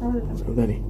Udah 0.00 0.64
nih. 0.64 0.80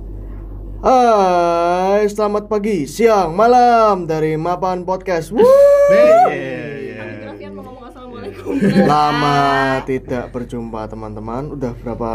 Hai, 0.81 2.07
selamat 2.07 2.47
pagi, 2.47 2.87
siang, 2.87 3.35
malam 3.35 4.07
dari 4.07 4.39
Mapan 4.39 4.87
Podcast. 4.87 5.31
Wuh. 5.35 5.43
Grafian 5.43 7.51
mau 7.59 7.67
ngomong 7.67 7.85
assalamualaikum. 7.91 8.55
Lama 8.87 9.39
tidak 9.83 10.31
berjumpa 10.31 10.87
teman-teman. 10.87 11.59
Udah 11.59 11.75
berapa? 11.83 12.11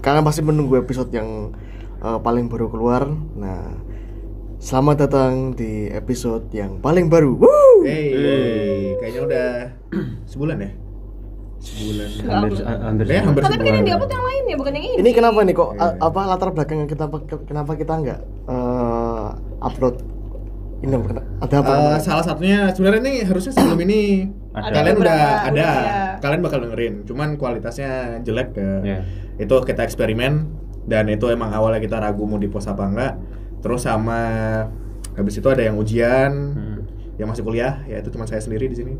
Kalian 0.00 0.24
pasti 0.24 0.40
menunggu 0.40 0.80
episode 0.80 1.12
yang 1.12 1.52
eh, 2.00 2.18
paling 2.24 2.48
baru 2.48 2.72
keluar. 2.72 3.04
Nah, 3.36 3.76
selamat 4.64 4.96
datang 5.06 5.52
di 5.52 5.92
episode 5.92 6.48
yang 6.56 6.80
paling 6.80 7.12
baru. 7.12 7.36
Wuh. 7.36 7.84
Hey, 7.84 8.96
kayaknya 8.96 9.20
udah 9.28 9.48
sebulan 10.24 10.56
ya? 10.56 10.81
Sebulan. 11.62 12.08
hampir 12.26 12.50
hampir 12.58 13.06
Ya, 13.06 13.20
hampir 13.22 13.40
Tapi 13.40 13.54
kan 13.56 13.72
yang 13.72 13.86
diupload 13.86 14.10
yang 14.10 14.24
lain 14.24 14.42
ya, 14.44 14.56
bukan 14.58 14.72
yang 14.74 14.84
ini. 14.84 14.94
Ini 14.98 15.10
kenapa 15.12 15.38
nih 15.40 15.54
kok 15.54 15.70
a- 15.76 15.96
apa 15.96 16.20
latar 16.26 16.48
belakang 16.50 16.84
kita 16.84 17.06
kenapa 17.44 17.72
kita 17.74 17.92
nggak 17.96 18.20
eh, 18.48 19.28
upload? 19.60 19.94
Ini 20.82 20.98
ada 21.38 21.54
apa? 21.62 21.72
Eh, 21.94 21.98
salah 22.02 22.26
satunya 22.26 22.66
sebenarnya 22.68 23.00
ini 23.00 23.14
harusnya 23.22 23.54
sebelum 23.54 23.78
ini 23.80 24.26
Ada. 24.50 24.74
kalian 24.74 24.96
udah 24.96 25.14
Beberapa, 25.14 25.38
ada, 25.38 25.54
udah, 25.54 25.74
ya. 25.78 25.94
kalian 26.18 26.40
bakal 26.42 26.58
dengerin. 26.60 26.94
Cuman 27.06 27.28
kualitasnya 27.38 27.90
jelek 28.20 28.48
ke. 28.52 28.66
Iya. 28.82 28.98
Itu 29.38 29.54
kita 29.62 29.86
eksperimen 29.86 30.50
dan 30.84 31.06
itu 31.06 31.30
emang 31.30 31.54
awalnya 31.54 31.78
kita 31.78 31.96
ragu 31.96 32.26
mau 32.26 32.36
di 32.36 32.50
post 32.50 32.66
apa 32.66 32.82
enggak. 32.82 33.14
Terus 33.62 33.86
sama 33.86 34.18
habis 35.14 35.38
itu 35.38 35.46
ada 35.46 35.62
yang 35.62 35.78
ujian, 35.78 36.32
Hmm. 36.50 36.78
yang 37.14 37.30
masih 37.30 37.46
kuliah, 37.46 37.78
ya 37.86 38.02
itu 38.02 38.10
cuma 38.10 38.26
saya 38.26 38.42
sendiri 38.42 38.66
di 38.66 38.74
sini. 38.74 38.98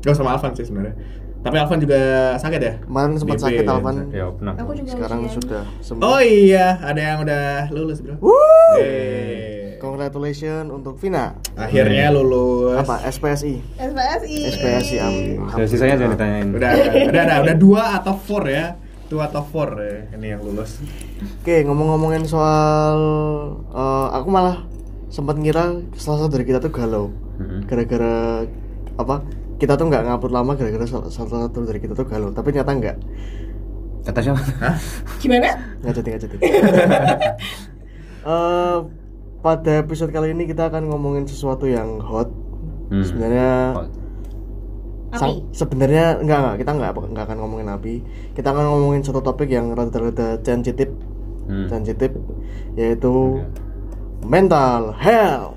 Gak 0.00 0.14
sama 0.14 0.32
Alvan 0.32 0.56
sih 0.56 0.64
sebenarnya. 0.64 0.96
Tapi 1.38 1.54
Alvan 1.54 1.78
juga 1.78 2.00
sakit 2.34 2.60
ya? 2.60 2.72
Kemarin 2.82 3.14
sempat 3.14 3.36
DP. 3.36 3.44
sakit 3.46 3.64
Alvan. 3.64 3.94
ya 4.10 4.26
pernah 4.28 4.52
Aku 4.58 4.72
juga 4.72 4.90
Sekarang 4.90 5.20
ujian. 5.22 5.34
sudah 5.38 5.62
sembuh. 5.80 6.02
Oh 6.02 6.20
iya, 6.20 6.66
ada 6.78 7.00
yang 7.00 7.18
udah 7.22 7.44
lulus 7.70 7.98
bro. 8.00 8.14
Wuh. 8.18 8.76
Eh, 8.76 9.78
Congratulations 9.78 10.66
untuk 10.68 10.98
Vina. 10.98 11.38
akhirnya 11.54 12.10
lulus. 12.10 12.74
Apa? 12.76 13.06
SPSI. 13.06 13.62
SPSI. 13.76 14.34
SPSI 14.50 14.96
amin. 14.98 15.38
Ya, 15.54 15.64
sisanya 15.64 15.94
jangan 15.96 16.12
ditanyain 16.14 16.48
Udah, 16.50 16.70
udah, 16.74 17.22
udah, 17.22 17.36
udah 17.46 17.56
dua 17.56 17.82
atau 17.96 18.14
four 18.16 18.42
ya. 18.44 18.74
Dua 19.06 19.24
atau 19.24 19.40
four 19.40 19.72
ya, 19.78 20.10
ini 20.12 20.34
yang 20.34 20.42
lulus. 20.42 20.82
Oke, 21.40 21.64
ngomong-ngomongin 21.64 22.26
soal 22.26 22.98
eh, 23.64 24.06
aku 24.12 24.28
malah 24.28 24.66
sempat 25.08 25.38
ngira 25.38 25.80
salah 25.94 26.18
satu 26.20 26.34
dari 26.34 26.44
kita 26.44 26.58
tuh 26.58 26.68
galau. 26.68 27.08
Mhm. 27.38 27.64
Gara-gara 27.64 28.44
apa? 28.98 29.22
Kita 29.58 29.74
tuh 29.74 29.86
nggak 29.86 30.06
ngupload 30.06 30.32
lama 30.32 30.54
gara-gara 30.54 30.86
salah 30.86 31.10
satu 31.10 31.66
dari 31.66 31.78
kita 31.78 31.92
tuh 31.92 32.06
galau. 32.06 32.30
Tapi 32.30 32.54
ternyata 32.54 32.72
nggak. 32.72 32.96
kata 34.06 34.24
siapa 34.24 34.40
Gimana? 35.20 35.48
Nggak 35.82 35.94
jadi 36.00 36.08
nggak 36.08 36.22
jadi. 36.24 36.36
Eh, 38.28 38.78
pada 39.40 39.72
episode 39.80 40.12
kali 40.12 40.36
ini 40.36 40.44
kita 40.44 40.68
akan 40.68 40.90
ngomongin 40.90 41.24
sesuatu 41.24 41.64
yang 41.64 41.96
hot. 42.02 42.28
Hmm. 42.90 43.00
Sebenarnya 43.00 43.50
Hot. 43.72 43.88
Sang- 45.16 45.48
sebenarnya 45.56 46.20
enggak 46.20 46.36
enggak 46.36 46.56
kita 46.60 46.70
enggak 46.76 46.90
enggak 46.98 47.24
akan 47.24 47.38
ngomongin 47.40 47.68
api. 47.72 47.94
Kita 48.36 48.52
akan 48.52 48.64
ngomongin 48.68 49.00
satu 49.00 49.24
topik 49.24 49.48
yang 49.48 49.72
rada-rada 49.72 50.36
sensitif, 50.44 50.92
Hmm. 51.48 51.64
sensitif 51.72 52.12
yaitu 52.76 53.40
mental 54.24 54.92
health. 54.94 55.54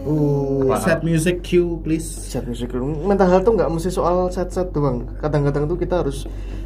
Uh, 0.00 0.74
set 0.80 1.02
music 1.02 1.42
cue 1.42 1.78
please. 1.80 2.04
Set 2.04 2.42
music 2.42 2.72
mental 2.74 3.26
health 3.26 3.44
tuh 3.44 3.54
nggak 3.54 3.68
mesti 3.68 3.90
soal 3.90 4.26
set-set 4.28 4.72
doang. 4.72 5.06
Kadang-kadang 5.18 5.66
tuh 5.66 5.76
kita 5.76 6.02
harus 6.02 6.24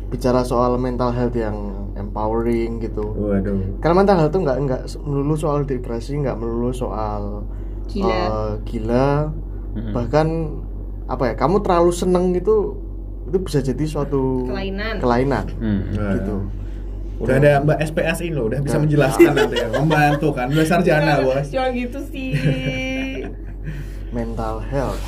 bicara 0.08 0.41
soal 0.42 0.77
mental 0.77 1.10
health 1.10 1.34
yang 1.34 1.56
empowering 1.94 2.78
gitu. 2.78 3.05
Waduh. 3.10 3.80
Karena 3.80 3.94
mental 3.97 4.16
health 4.19 4.32
tuh 4.32 4.42
nggak 4.42 4.58
nggak 4.62 4.82
melulu 5.00 5.34
soal 5.34 5.58
depresi, 5.62 6.16
nggak 6.16 6.36
melulu 6.36 6.70
soal 6.70 7.44
Gila. 7.91 8.08
eh, 8.08 8.50
gila. 8.64 9.08
Mm-mm. 9.75 9.93
Bahkan 9.93 10.26
apa 11.04 11.22
ya? 11.28 11.34
Kamu 11.34 11.60
terlalu 11.60 11.91
seneng 11.91 12.32
itu 12.32 12.78
itu 13.25 13.38
bisa 13.41 13.59
jadi 13.59 13.84
suatu 13.84 14.44
Kelainan. 14.47 15.00
kelainan 15.00 15.47
Hmm. 15.59 15.81
gitu. 16.14 16.37
Udah 17.22 17.34
ada 17.38 17.52
Mbak 17.62 17.78
SPS 17.94 18.19
ini 18.26 18.34
loh, 18.34 18.50
udah 18.50 18.60
bisa 18.60 18.76
menjelaskan 18.82 19.32
nanti 19.38 19.56
ya, 19.62 19.69
membantu 19.70 20.28
kan, 20.34 20.50
udah 20.50 20.66
sarjana 20.66 21.22
bos. 21.22 21.47
Jangan 21.47 21.70
gitu 21.78 21.98
sih. 22.10 22.30
Mental 24.16 24.62
health. 24.66 25.02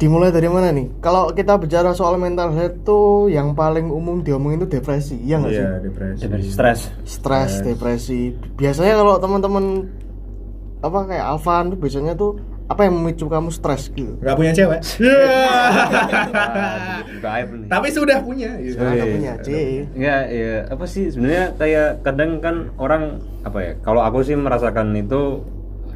Dimulai 0.00 0.32
dari 0.32 0.48
mana 0.48 0.72
nih? 0.72 0.88
Kalau 1.04 1.28
kita 1.36 1.60
bicara 1.60 1.92
soal 1.92 2.16
mental 2.16 2.56
health 2.56 2.88
tuh 2.88 3.28
yang 3.28 3.52
paling 3.52 3.92
umum 3.92 4.24
diomongin 4.24 4.64
itu 4.64 4.80
depresi, 4.80 5.20
iya 5.20 5.36
nggak 5.36 5.52
sih? 5.52 5.60
Iya 5.60 5.76
depresi. 5.84 6.20
Depresi 6.24 6.48
stres 6.48 6.80
Stres, 7.04 7.52
depresi. 7.60 8.32
Biasanya 8.56 8.96
kalau 8.96 9.20
teman-teman 9.20 9.64
apa 10.80 11.04
kayak 11.04 11.24
Alvan 11.36 11.76
tuh 11.76 11.78
biasanya 11.84 12.16
tuh 12.16 12.40
apa 12.70 12.86
yang 12.86 12.94
memicu 12.94 13.26
kamu 13.26 13.50
stres 13.50 13.90
gitu? 13.90 14.14
Gak 14.16 14.38
punya 14.38 14.54
cewek. 14.54 14.78
Tapi 17.66 17.88
sudah 17.90 18.22
punya. 18.22 18.54
gitu. 18.58 18.78
Sekarang 18.78 18.92
nggak 18.94 19.04
Iya. 19.04 19.14
punya, 19.14 19.32
C. 19.36 19.48
Ya, 19.92 20.16
ya 20.24 20.52
apa 20.68 20.84
sih 20.86 21.10
sebenarnya 21.10 21.54
kayak 21.54 22.02
kadang 22.02 22.38
kan 22.38 22.56
orang 22.76 23.02
apa 23.42 23.58
ya? 23.60 23.72
Kalau 23.80 24.00
aku 24.00 24.22
sih 24.22 24.34
merasakan 24.34 24.94
itu 24.94 25.42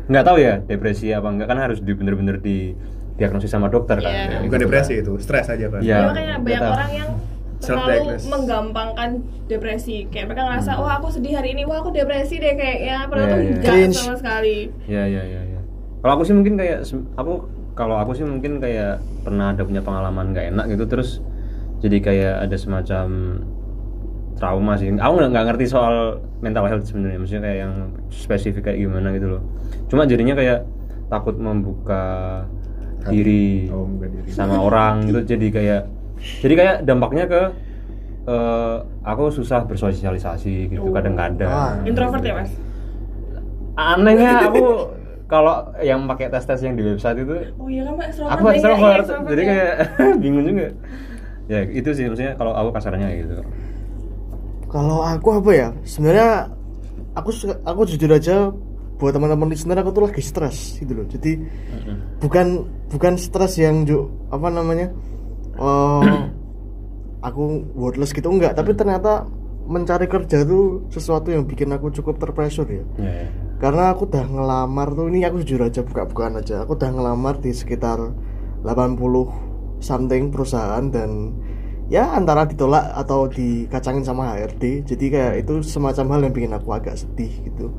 nggak 0.05 0.21
tahu 0.23 0.37
ya 0.37 0.61
depresi 0.61 1.09
apa 1.11 1.31
enggak 1.31 1.49
kan 1.49 1.57
harus 1.57 1.81
di 1.81 1.95
bener-bener 1.95 2.37
di 2.37 2.77
diagnosis 3.15 3.49
sama 3.49 3.71
dokter 3.71 3.97
kan. 3.97 4.11
Iya. 4.11 4.23
Ya, 4.29 4.39
Bukan 4.43 4.59
gitu. 4.59 4.65
depresi 4.67 4.95
itu, 4.99 5.13
stres 5.17 5.47
aja 5.47 5.67
kan. 5.71 5.81
Iya. 5.81 5.95
Ya, 5.95 5.99
makanya 6.05 6.37
banyak 6.41 6.63
orang 6.67 6.91
yang 6.93 7.11
terlalu 7.57 7.97
menggampangkan 8.27 9.11
depresi. 9.47 10.05
Kayak 10.11 10.27
mereka 10.29 10.43
ngerasa, 10.45 10.77
wah 10.77 10.99
aku 10.99 11.09
sedih 11.09 11.33
hari 11.33 11.55
ini, 11.55 11.65
wah 11.65 11.81
aku 11.81 11.89
depresi 11.89 12.37
deh 12.37 12.53
kayaknya. 12.53 13.07
Padahal 13.07 13.25
Iya, 13.25 13.33
tuh 13.33 13.41
iya. 13.41 13.53
enggak 13.55 13.71
Cringe. 13.71 13.97
sama 13.97 14.17
sekali. 14.19 14.57
Ya 14.85 15.05
ya 15.07 15.23
ya 15.23 15.41
ya. 15.41 15.44
Kalau 16.05 16.21
aku 16.21 16.25
sih 16.29 16.37
mungkin 16.37 16.61
kayak 16.61 16.85
aku 17.17 17.49
kalau 17.73 17.97
aku 17.97 18.13
sih 18.13 18.29
mungkin 18.29 18.61
kayak 18.61 19.01
pernah 19.25 19.57
ada 19.57 19.65
punya 19.65 19.81
pengalaman 19.81 20.37
nggak 20.37 20.53
enak 20.53 20.65
gitu 20.69 20.85
terus 20.85 21.25
jadi 21.81 21.97
kayak 21.99 22.35
ada 22.45 22.57
semacam 22.61 23.07
trauma 24.37 24.77
sih. 24.77 24.93
Aku 24.93 25.13
nggak 25.17 25.31
nggak 25.33 25.45
ngerti 25.49 25.65
soal 25.65 26.21
mental 26.45 26.69
health 26.69 26.85
sebenarnya, 26.85 27.17
maksudnya 27.17 27.43
kayak 27.43 27.59
yang 27.65 27.75
spesifik 28.13 28.69
kayak 28.69 28.85
gimana 28.85 29.17
gitu 29.17 29.27
loh. 29.33 29.43
Cuma 29.89 30.05
jadinya 30.05 30.37
kayak 30.37 30.69
takut 31.09 31.41
membuka 31.41 32.05
Hati. 33.01 33.09
diri 33.09 33.73
Oh, 33.73 33.89
diri. 33.97 34.29
sama 34.29 34.61
orang 34.61 35.09
gitu 35.09 35.25
jadi 35.25 35.47
kayak 35.49 35.83
jadi 36.45 36.55
kayak 36.57 36.77
dampaknya 36.85 37.25
ke 37.25 37.43
eh, 38.29 38.77
aku 39.05 39.33
susah 39.33 39.65
bersosialisasi 39.65 40.69
gitu 40.69 40.85
Wah. 40.85 41.01
kadang-kadang. 41.01 41.85
Introvert 41.89 42.21
ya, 42.21 42.45
Mas? 42.45 42.53
anehnya 43.75 44.53
aku 44.53 44.65
kalau 45.35 45.55
yang 45.83 46.07
pakai 46.07 46.31
tes 46.31 46.45
tes 46.45 46.61
yang 46.63 46.75
di 46.75 46.87
website 46.87 47.19
itu 47.19 47.35
Oh 47.59 47.67
iya 47.67 47.83
kan, 47.83 47.95
Mas. 47.99 48.15
aku 48.17 48.45
Extrovert 48.53 49.03
ya, 49.03 49.19
jadi 49.27 49.43
ya. 49.43 49.49
kayak 49.51 49.73
bingung 50.23 50.47
juga 50.47 50.67
ya 51.45 51.61
itu 51.69 51.91
sih 51.91 52.07
maksudnya 52.07 52.33
kalau 52.35 52.55
aku 52.55 52.71
kasarnya 52.71 53.09
gitu 53.19 53.43
Kalau 54.67 55.03
aku 55.03 55.29
apa 55.35 55.51
ya? 55.53 55.69
Sebenarnya 55.83 56.51
aku 57.13 57.31
suka- 57.31 57.63
aku 57.63 57.87
jujur 57.87 58.11
aja 58.11 58.51
buat 58.97 59.11
teman-teman 59.11 59.47
listener 59.47 59.79
aku 59.79 59.91
tuh 59.91 60.03
lagi 60.03 60.19
stres 60.19 60.79
gitu 60.79 60.93
loh. 60.95 61.07
Jadi 61.07 61.39
bukan 62.19 62.47
bukan 62.89 63.15
stres 63.15 63.55
yang 63.55 63.83
ju, 63.83 64.07
apa 64.31 64.51
namanya? 64.51 64.91
eh 65.55 66.23
aku 67.29 67.43
worthless 67.73 68.11
gitu 68.11 68.27
enggak, 68.29 68.53
tapi 68.53 68.75
ternyata 68.75 69.23
mencari 69.65 70.07
kerja 70.07 70.45
tuh 70.45 70.89
sesuatu 70.93 71.33
yang 71.33 71.49
bikin 71.49 71.73
aku 71.73 71.89
cukup 71.89 72.21
terpressure 72.21 72.69
ya. 72.69 72.85
ya. 73.01 73.29
Karena 73.57 73.97
aku 73.97 74.05
udah 74.05 74.25
ngelamar 74.29 74.93
tuh 74.93 75.09
ini 75.09 75.25
aku 75.25 75.41
jujur 75.41 75.65
aja 75.65 75.81
buka-bukaan 75.81 76.37
aja. 76.37 76.65
Aku 76.69 76.77
udah 76.77 76.91
ngelamar 76.93 77.41
di 77.41 77.51
sekitar 77.57 77.97
80 78.61 79.81
something 79.81 80.29
perusahaan 80.29 80.85
dan 80.93 81.33
ya 81.89 82.13
antara 82.13 82.45
ditolak 82.45 82.93
atau 82.93 83.25
dikacangin 83.29 84.05
sama 84.05 84.37
HRD. 84.37 84.85
Jadi 84.85 85.05
kayak 85.09 85.35
itu 85.49 85.65
semacam 85.65 86.05
hal 86.13 86.21
yang 86.29 86.35
bikin 86.37 86.53
aku 86.53 86.69
agak 86.77 87.01
sedih 87.01 87.33
gitu. 87.49 87.73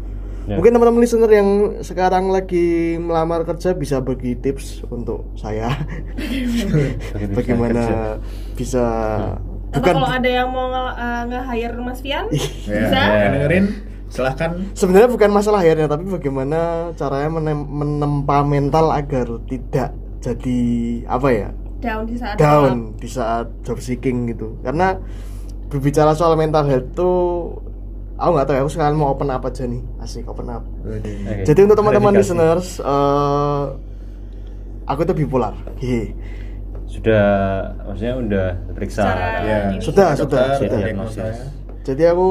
Ya. 0.45 0.61
Mungkin 0.61 0.77
teman-teman 0.77 1.01
listener 1.01 1.31
yang 1.33 1.49
sekarang 1.81 2.29
lagi 2.29 2.97
melamar 3.01 3.49
kerja 3.49 3.73
bisa 3.73 3.97
bagi 3.97 4.37
tips 4.37 4.85
untuk 4.93 5.25
saya 5.33 5.73
bagaimana 7.37 8.17
bisa 8.53 8.85
Atau 9.41 9.54
bukan. 9.75 9.93
kalau 9.93 10.09
ada 10.09 10.29
yang 10.29 10.49
mau 10.49 10.67
eh, 10.71 11.21
nge-hire 11.25 11.75
Mas 11.77 11.99
Fian, 11.99 12.25
Ya, 12.29 12.79
bisa? 12.81 12.99
yang 12.99 13.31
dengerin 13.33 13.65
silahkan. 14.05 14.51
Sebenarnya 14.71 15.09
bukan 15.09 15.29
masalah 15.29 15.59
akhirnya 15.59 15.87
tapi 15.87 16.05
bagaimana 16.05 16.59
caranya 16.93 17.29
menem- 17.31 17.67
menempa 17.67 18.37
mental 18.41 18.89
agar 18.89 19.27
tidak 19.45 19.91
jadi 20.19 20.59
apa 21.05 21.27
ya? 21.29 21.49
Down 21.75 22.03
di 22.03 22.15
saat 22.15 22.35
down 22.35 22.95
di 22.95 23.05
saat 23.05 23.47
job 23.61 23.77
seeking 23.77 24.25
gitu. 24.27 24.55
Karena 24.59 24.95
berbicara 25.67 26.13
soal 26.13 26.33
mental 26.33 26.63
health 26.63 26.89
tuh 26.93 27.17
aku 28.15 28.29
nggak 28.31 28.47
tahu 28.47 28.55
ya 28.55 28.61
aku 28.63 28.71
sekarang 28.71 28.95
mau 28.95 29.11
open 29.11 29.27
up 29.27 29.43
aja 29.43 29.65
nih. 29.65 29.83
Asik 29.99 30.25
open 30.25 30.47
up. 30.47 30.63
Oke. 30.81 31.43
jadi 31.43 31.59
untuk 31.61 31.75
teman-teman 31.75 32.15
listeners 32.15 32.79
eh, 32.79 33.63
aku 34.85 34.99
itu 35.01 35.13
bipolar. 35.15 35.53
Hehe. 35.77 36.13
Sudah 36.95 37.25
maksudnya 37.83 38.13
udah 38.15 38.47
periksa 38.71 39.03
Ya. 39.43 39.59
Sudah, 39.83 40.15
sudah, 40.15 40.55
sudah. 40.55 40.79
Jadi 41.85 42.03
aku 42.07 42.29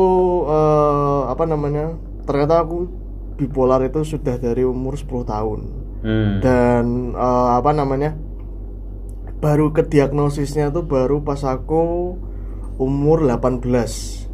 eh, 0.49 1.21
apa 1.29 1.45
namanya? 1.45 1.95
Ternyata 2.25 2.65
aku 2.65 2.89
bipolar 3.37 3.85
itu 3.85 4.03
sudah 4.03 4.41
dari 4.41 4.65
umur 4.65 4.97
10 4.97 5.25
tahun. 5.25 5.61
Hmm. 6.03 6.33
Dan 6.43 6.85
eh, 7.15 7.49
apa 7.55 7.71
namanya? 7.71 8.17
Baru 9.39 9.71
ke 9.71 9.85
diagnosisnya 9.85 10.73
tuh 10.73 10.89
baru 10.89 11.21
pas 11.21 11.45
aku 11.45 12.17
umur 12.81 13.23
18. 13.23 14.25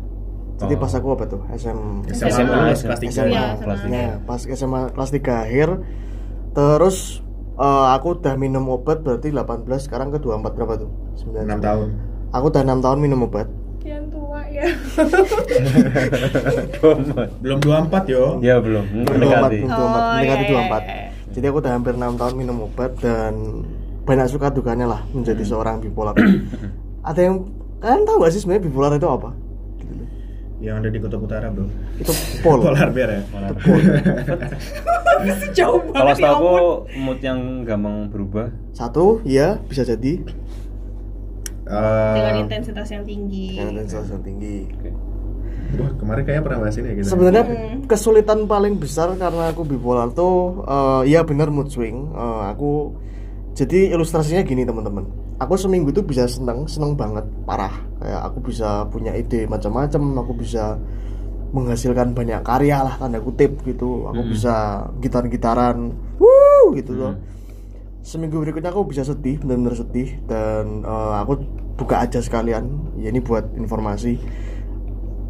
Jadi 0.61 0.75
Oh. 0.77 0.81
pas 0.81 0.93
aku 0.93 1.09
apa 1.12 1.25
tuh? 1.27 1.43
SM 1.50 1.79
SMA, 2.12 2.29
SMA, 2.31 2.59
kelas 2.77 3.00
tiga. 3.00 3.12
SMA. 3.12 3.32
Iya, 3.32 3.44
kelas 3.59 3.79
SMA. 3.81 3.88
tiga. 3.88 3.97
Ya, 3.99 4.12
pas 4.23 4.41
SMA 4.44 4.81
kelas 4.93 5.11
3 5.11 5.44
akhir 5.44 5.69
terus 6.50 6.97
eh, 7.61 7.87
aku 7.93 8.17
udah 8.17 8.35
minum 8.35 8.65
obat 8.67 9.01
berarti 9.01 9.29
18 9.29 9.45
sekarang 9.79 10.09
ke 10.09 10.19
24 10.19 10.57
berapa 10.57 10.75
tuh? 10.77 10.91
9 11.21 11.45
6 11.45 11.61
tahun. 11.61 11.89
Aku 12.31 12.45
udah 12.49 12.62
6 12.62 12.81
tahun 12.81 12.99
minum 12.99 13.21
obat. 13.25 13.47
Kian 13.79 14.09
tua 14.09 14.41
ya. 14.47 14.65
Belum 17.41 17.59
24 17.61 18.12
yo. 18.12 18.37
ya 18.41 18.61
belum 18.61 18.85
Belum 18.93 19.07
24, 19.07 19.17
mendekati 19.17 19.57
belum 19.57 19.71
24, 19.71 19.81
Oh, 19.81 20.12
mendekati 20.12 20.45
iya, 20.45 20.51
iya, 20.51 20.69
24. 20.69 20.83
iya. 20.85 21.07
Jadi 21.31 21.45
aku 21.47 21.59
udah 21.62 21.73
hampir 21.73 21.95
6 21.95 22.21
tahun 22.21 22.35
minum 22.35 22.57
obat 22.67 22.93
dan 22.99 23.35
banyak 24.03 24.27
suka 24.27 24.51
dukanya 24.51 24.87
lah 24.89 25.01
menjadi 25.13 25.43
seorang 25.47 25.79
bipolar. 25.79 26.15
Ada 27.09 27.21
yang 27.23 27.37
kalian 27.79 28.03
tahu 28.05 28.17
gak 28.21 28.33
sih 28.35 28.41
sebenarnya 28.43 28.65
bipolar 28.67 28.93
itu 28.93 29.06
apa? 29.06 29.31
Gitu. 30.61 30.69
Yang 30.69 30.77
ada 30.77 30.89
di 30.89 30.99
kutub 31.01 31.21
utara, 31.23 31.47
Bro. 31.49 31.67
Itu 31.97 32.12
pol. 32.39 32.61
Polar 32.67 32.93
bear 32.93 33.09
ya. 33.11 33.23
Itu 33.25 33.55
pol. 33.57 33.79
Jauh 35.53 35.81
kalau 35.83 35.93
banget 36.07 36.17
ya 36.17 36.29
setahu 36.31 36.37
aku 36.37 36.57
mood 36.97 37.21
yang 37.21 37.41
gampang 37.62 38.09
berubah 38.09 38.47
Satu, 38.73 39.21
iya 39.23 39.61
bisa 39.62 39.85
jadi 39.85 40.21
Eh, 41.62 42.15
Dengan 42.17 42.35
intensitas 42.41 42.89
yang 42.91 43.05
tinggi. 43.05 43.55
yang 43.55 43.71
intensitas 43.71 44.11
yang 44.11 44.23
tinggi. 44.23 44.67
Oke. 44.75 44.91
Wah, 45.79 45.91
kemarin 45.95 46.23
kayaknya 46.25 46.43
pernah 46.43 46.59
bahas 46.61 46.75
ini 46.75 46.87
ya 46.89 46.95
kita. 46.97 47.06
Sebenarnya 47.06 47.45
Hmm. 47.47 47.87
kesulitan 47.87 48.39
paling 48.45 48.75
besar 48.75 49.15
karena 49.15 49.55
aku 49.55 49.63
bipolar 49.63 50.11
tuh 50.11 50.67
eh, 50.67 51.03
ya 51.06 51.23
benar 51.23 51.47
mood 51.49 51.71
swing. 51.71 52.11
Eh, 52.11 52.43
aku 52.49 52.99
jadi 53.55 53.95
ilustrasinya 53.95 54.43
gini 54.43 54.67
teman-teman. 54.67 55.06
Aku 55.41 55.57
seminggu 55.57 55.89
itu 55.89 56.05
bisa 56.05 56.29
seneng, 56.29 56.69
seneng 56.69 56.93
banget, 56.95 57.25
parah. 57.43 57.73
Kayak 57.97 58.21
aku 58.29 58.39
bisa 58.45 58.85
punya 58.87 59.17
ide 59.17 59.49
macam-macam, 59.49 60.21
aku 60.21 60.33
bisa 60.37 60.77
menghasilkan 61.51 62.13
banyak 62.13 62.45
karya 62.45 62.85
lah 62.85 62.95
tanda 62.95 63.19
kutip 63.19 63.57
gitu. 63.65 64.05
Aku 64.07 64.21
Hmm. 64.21 64.31
bisa 64.31 64.55
gitar-gitaran, 65.01 65.97
wuh 66.21 66.77
gitu 66.77 66.93
loh. 66.93 67.17
Hmm. 67.17 67.25
Seminggu 68.01 68.37
berikutnya 68.39 68.69
aku 68.69 68.85
bisa 68.85 69.01
sedih, 69.01 69.41
benar-benar 69.41 69.75
sedih 69.75 70.21
dan 70.29 70.85
eh, 70.85 71.15
aku 71.19 71.41
buka 71.75 72.05
aja 72.05 72.21
sekalian. 72.21 72.93
Ya 73.01 73.09
ini 73.09 73.19
buat 73.19 73.49
informasi 73.57 74.21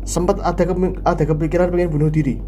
sempat 0.03 0.43
ada 0.43 0.65
kemi- 0.65 0.99
ada 1.05 1.23
kepikiran 1.23 1.71
pengen 1.71 1.93
bunuh 1.93 2.11
diri 2.11 2.41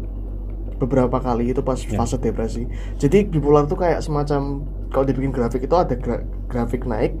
beberapa 0.75 1.15
kali 1.15 1.53
itu 1.53 1.61
pas 1.61 1.79
Ya. 1.79 1.95
fase 1.95 2.17
depresi 2.17 2.65
jadi 2.97 3.23
bipolar 3.23 3.69
tuh 3.69 3.77
kayak 3.77 4.03
semacam 4.03 4.65
kalau 4.91 5.05
dibikin 5.05 5.31
grafik 5.31 5.63
itu 5.63 5.71
ada 5.71 5.95
gra- 5.95 6.25
grafik 6.49 6.83
naik 6.83 7.15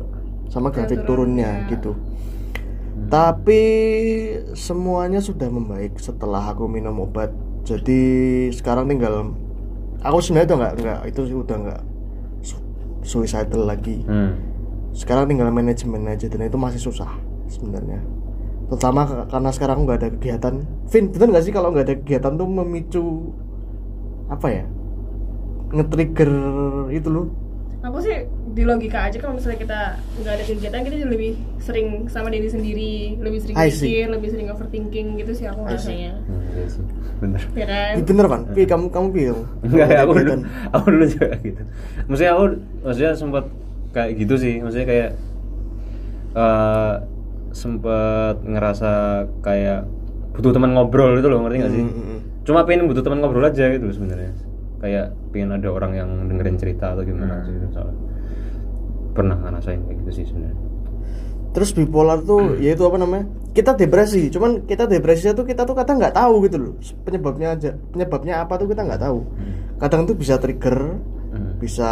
sama 0.53 0.69
grafik 0.69 1.01
turunnya 1.09 1.65
turunnya. 1.65 1.71
gitu. 1.73 1.91
Tapi 3.09 3.61
semuanya 4.53 5.17
sudah 5.17 5.49
membaik 5.49 5.97
setelah 5.97 6.53
aku 6.53 6.69
minum 6.69 7.01
obat. 7.01 7.33
Jadi 7.65 8.01
sekarang 8.53 8.85
tinggal 8.85 9.33
aku 10.01 10.17
sebenarnya 10.21 10.45
itu 10.45 10.55
nggak 10.61 10.73
nggak 10.77 10.99
itu 11.09 11.21
sih 11.25 11.37
udah 11.37 11.57
nggak 11.57 11.81
su- 12.45 12.65
suicidal 13.01 13.65
lagi. 13.65 14.05
Hmm. 14.05 14.53
sekarang 14.93 15.25
tinggal 15.25 15.49
manajemen 15.49 16.05
aja 16.05 16.29
dan 16.29 16.45
itu 16.45 16.53
masih 16.53 16.77
susah 16.77 17.09
sebenarnya. 17.49 17.97
Terutama 18.69 19.25
karena 19.25 19.49
sekarang 19.49 19.89
nggak 19.89 19.97
ada 19.97 20.09
kegiatan. 20.13 20.53
Vin 20.85 21.09
bener 21.09 21.33
nggak 21.33 21.43
sih 21.49 21.53
kalau 21.53 21.73
nggak 21.73 21.85
ada 21.89 21.95
kegiatan 21.97 22.37
tuh 22.37 22.45
memicu 22.45 23.01
apa 24.29 24.47
ya 24.53 24.65
nge-trigger 25.73 26.31
itu 26.93 27.09
loh 27.09 27.25
Aku 27.83 27.99
sih 27.99 28.15
di 28.55 28.63
logika 28.63 29.11
aja 29.11 29.19
kalau 29.19 29.35
misalnya 29.35 29.59
kita 29.59 29.79
nggak 30.23 30.33
ada 30.39 30.43
kegiatan 30.47 30.81
kita 30.87 30.95
jadi 31.03 31.09
lebih 31.11 31.31
sering 31.59 32.07
sama 32.07 32.31
diri 32.31 32.47
sendiri, 32.47 33.19
lebih 33.19 33.43
sering 33.43 33.55
mikir, 33.59 34.05
lebih 34.07 34.29
sering 34.31 34.47
overthinking 34.55 35.07
gitu 35.19 35.31
sih 35.35 35.45
aku 35.51 35.67
rasanya. 35.67 36.15
Hmm, 36.23 36.47
iya 36.55 36.67
sih. 36.71 36.83
bener. 37.19 37.41
Ya 37.59 37.65
kan? 37.67 37.93
Ih, 37.99 38.03
bener 38.07 38.25
kan 38.31 38.41
Pi, 38.55 38.63
kamu 38.63 38.85
kamu 38.87 39.07
bilang 39.11 39.43
enggak 39.67 39.87
ya, 39.91 39.99
aku 40.07 40.11
dulu 40.15 40.33
aku 40.71 40.85
dulu 40.95 41.05
juga 41.11 41.27
gitu. 41.43 41.61
Maksudnya 42.07 42.31
aku 42.31 42.43
maksudnya 42.87 43.11
sempat 43.19 43.45
kayak 43.91 44.11
gitu 44.15 44.35
sih. 44.39 44.53
Maksudnya 44.63 44.87
kayak 44.87 45.09
eh 46.33 46.93
sempat 47.51 48.41
ngerasa 48.41 48.91
kayak 49.43 49.85
butuh 50.33 50.49
teman 50.55 50.73
ngobrol 50.73 51.13
gitu 51.19 51.29
loh 51.29 51.45
ngerti 51.45 51.57
gak 51.61 51.71
sih? 51.71 51.83
Hmm, 51.85 51.93
hmm, 51.93 52.05
hmm. 52.09 52.19
cuma 52.47 52.65
pengen 52.65 52.89
butuh 52.89 53.05
teman 53.05 53.21
ngobrol 53.21 53.45
aja 53.45 53.69
gitu 53.69 53.85
sebenarnya 53.93 54.33
kayak 54.83 55.15
pengen 55.31 55.55
ada 55.55 55.71
orang 55.71 55.95
yang 55.95 56.09
dengerin 56.27 56.59
cerita 56.59 56.91
atau 56.91 57.07
gimana 57.07 57.39
sih 57.47 57.55
soalnya. 57.71 57.95
Pernah 59.15 59.37
ngerasain 59.39 59.79
kayak 59.87 59.97
gitu 60.03 60.11
sih 60.11 60.25
sebenarnya? 60.27 60.59
Terus 61.53 61.69
bipolar 61.71 62.19
tuh 62.19 62.59
yaitu 62.59 62.83
apa 62.83 62.99
namanya? 62.99 63.29
Kita 63.55 63.77
depresi 63.79 64.27
cuman 64.27 64.67
kita 64.67 64.89
depresinya 64.89 65.37
tuh 65.37 65.45
kita 65.47 65.63
tuh 65.63 65.77
kadang 65.77 66.03
nggak 66.03 66.17
tahu 66.17 66.43
gitu 66.43 66.57
loh. 66.59 66.73
Penyebabnya 67.07 67.55
aja 67.55 67.71
penyebabnya 67.95 68.43
apa 68.43 68.59
tuh 68.59 68.67
kita 68.67 68.83
nggak 68.83 69.01
tahu. 69.01 69.19
Kadang 69.79 70.03
tuh 70.03 70.15
bisa 70.19 70.35
trigger 70.35 70.99
Hmm. 71.33 71.57
bisa 71.57 71.89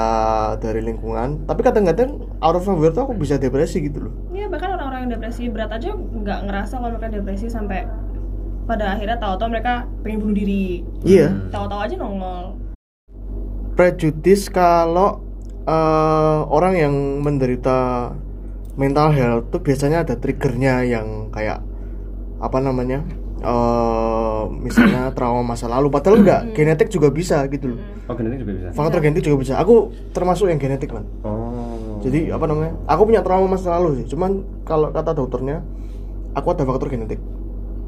dari 0.62 0.86
lingkungan 0.86 1.50
tapi 1.50 1.66
kadang-kadang 1.66 2.30
out 2.46 2.54
of 2.54 2.62
nowhere 2.70 2.94
tuh 2.94 3.10
aku 3.10 3.18
bisa 3.18 3.42
depresi 3.42 3.82
gitu 3.82 4.06
loh. 4.06 4.14
Iya 4.30 4.46
bahkan 4.46 4.78
orang-orang 4.78 5.10
yang 5.10 5.18
depresi 5.18 5.50
berat 5.50 5.74
aja 5.74 5.98
nggak 5.98 6.40
ngerasa 6.46 6.78
kalau 6.78 6.94
mereka 6.94 7.10
depresi 7.10 7.50
sampai 7.50 7.90
pada 8.70 8.94
akhirnya 8.94 9.18
tahu-tahu 9.18 9.50
mereka 9.50 9.90
pengen 10.06 10.22
bunuh 10.22 10.38
diri. 10.38 10.86
iya. 11.02 11.34
Hmm. 11.34 11.50
Tahu-tahu 11.50 11.82
aja 11.82 11.96
nongol. 11.98 12.54
Prejudis 13.76 14.52
kalau 14.52 15.24
eh, 15.66 16.40
orang 16.48 16.74
yang 16.78 16.96
menderita 17.24 18.12
mental 18.80 19.12
health 19.12 19.52
tuh 19.52 19.60
biasanya 19.60 20.08
ada 20.08 20.16
triggernya 20.16 20.88
yang 20.88 21.30
kayak 21.30 21.60
apa 22.42 22.58
namanya 22.58 23.04
eh 23.42 24.44
misalnya 24.62 25.10
trauma 25.18 25.42
masa 25.42 25.66
lalu. 25.66 25.90
Padahal 25.90 26.22
enggak 26.22 26.42
genetik 26.54 26.90
juga 26.94 27.10
bisa 27.10 27.42
gitu 27.50 27.76
loh. 27.76 27.80
Oh 28.10 28.14
genetik 28.14 28.46
juga 28.46 28.54
bisa. 28.58 28.68
Faktor 28.78 29.00
genetik 29.02 29.24
juga 29.26 29.38
bisa. 29.42 29.54
Aku 29.58 29.90
termasuk 30.14 30.50
yang 30.50 30.62
genetik 30.62 30.94
kan 30.94 31.06
oh. 31.26 32.02
Jadi 32.02 32.34
apa 32.34 32.46
namanya 32.50 32.74
aku 32.90 33.02
punya 33.06 33.22
trauma 33.22 33.46
masa 33.50 33.78
lalu 33.78 34.02
sih. 34.02 34.14
Cuman 34.14 34.46
kalau 34.66 34.90
kata 34.94 35.14
dokternya 35.18 35.62
aku 36.34 36.48
ada 36.54 36.64
faktor 36.66 36.90
genetik. 36.90 37.22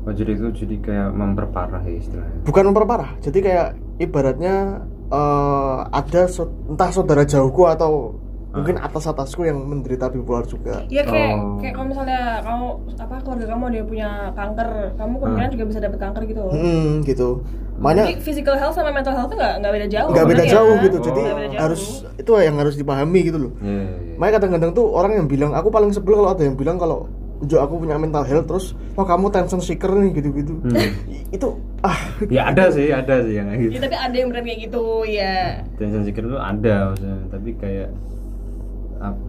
Oh 0.04 0.12
jadi 0.12 0.36
itu 0.36 0.52
jadi 0.52 0.76
kayak 0.84 1.10
memperparah 1.16 1.82
ya 1.86 1.96
istilahnya. 2.02 2.38
Bukan 2.44 2.64
memperparah. 2.74 3.12
Jadi 3.24 3.40
kayak 3.40 3.68
ibaratnya 4.04 4.84
eh, 5.14 5.78
ada 5.92 6.22
so- 6.26 6.50
entah 6.66 6.90
saudara 6.90 7.22
jauhku 7.24 7.64
atau 7.64 8.18
mungkin 8.52 8.78
atas 8.78 9.06
atasku 9.06 9.42
yang 9.44 9.58
menderita 9.60 10.06
bipolar 10.08 10.46
juga 10.46 10.86
Ya 10.88 11.02
kayak 11.02 11.34
Oh. 11.34 11.58
kayak 11.58 11.74
kalau 11.74 11.88
misalnya 11.90 12.22
kamu 12.40 12.66
apa 12.96 13.16
keluarga 13.20 13.46
kamu 13.50 13.64
ada 13.64 13.76
yang 13.76 13.88
punya 13.88 14.10
kanker, 14.32 14.70
kamu 14.94 15.14
kemungkinan 15.16 15.50
juga 15.50 15.64
bisa 15.66 15.80
dapet 15.80 15.98
kanker 16.00 16.22
gitu. 16.24 16.42
loh. 16.44 16.54
hmm 16.54 17.02
gitu 17.04 17.30
makanya 17.76 18.06
Jadi 18.06 18.22
physical 18.22 18.54
health 18.54 18.76
sama 18.76 18.90
mental 18.90 19.10
health 19.12 19.26
tuh 19.28 19.38
nggak 19.38 19.54
nggak 19.58 19.74
beda 19.74 19.88
jauh. 19.88 20.06
nggak 20.08 20.26
beda 20.28 20.34
sebenarnya. 20.40 20.54
jauh 20.54 20.74
gitu 20.80 20.96
Oh. 20.96 21.04
jadi 21.04 21.22
jauh. 21.24 21.58
harus 21.60 21.82
itu 22.14 22.32
yang 22.38 22.56
harus 22.56 22.76
dipahami 22.76 23.20
gitu 23.24 23.38
loh 23.40 23.52
Iya, 23.56 23.66
iya, 23.66 23.82
iya. 23.82 24.16
makanya 24.16 24.34
kadang-kadang 24.38 24.72
tuh 24.72 24.86
orang 24.88 25.12
yang 25.16 25.26
bilang 25.26 25.52
aku 25.52 25.68
paling 25.68 25.90
sebel 25.90 26.14
kalau 26.14 26.30
ada 26.30 26.44
yang 26.44 26.54
bilang 26.54 26.78
kalau 26.78 27.10
Jo 27.44 27.62
aku 27.62 27.76
punya 27.78 27.96
mental 27.96 28.24
health 28.24 28.48
terus 28.48 28.66
oh 28.94 29.04
kamu 29.04 29.28
tension 29.30 29.60
seeker 29.60 29.92
nih 29.92 30.12
gitu-gitu. 30.14 30.56
Hmm. 30.60 30.92
Itu 31.30 31.48
ah. 31.80 31.98
Ya 32.28 32.48
ada 32.48 32.68
sih 32.68 32.88
ada 32.88 33.20
sih 33.22 33.36
yang 33.36 33.48
kayak 33.48 33.60
Ya, 33.60 33.68
gitu 33.70 33.84
tapi 33.84 33.98
ada 33.98 34.16
yang 34.16 34.30
berat 34.30 34.44
kayak 34.44 34.60
gitu 34.64 34.84
ya. 35.06 35.36
tension 35.76 36.02
seeker 36.02 36.24
itu 36.24 36.36
ada 36.36 36.76
maksudnya. 36.90 37.18
Tapi 37.28 37.50
kayak 37.58 37.90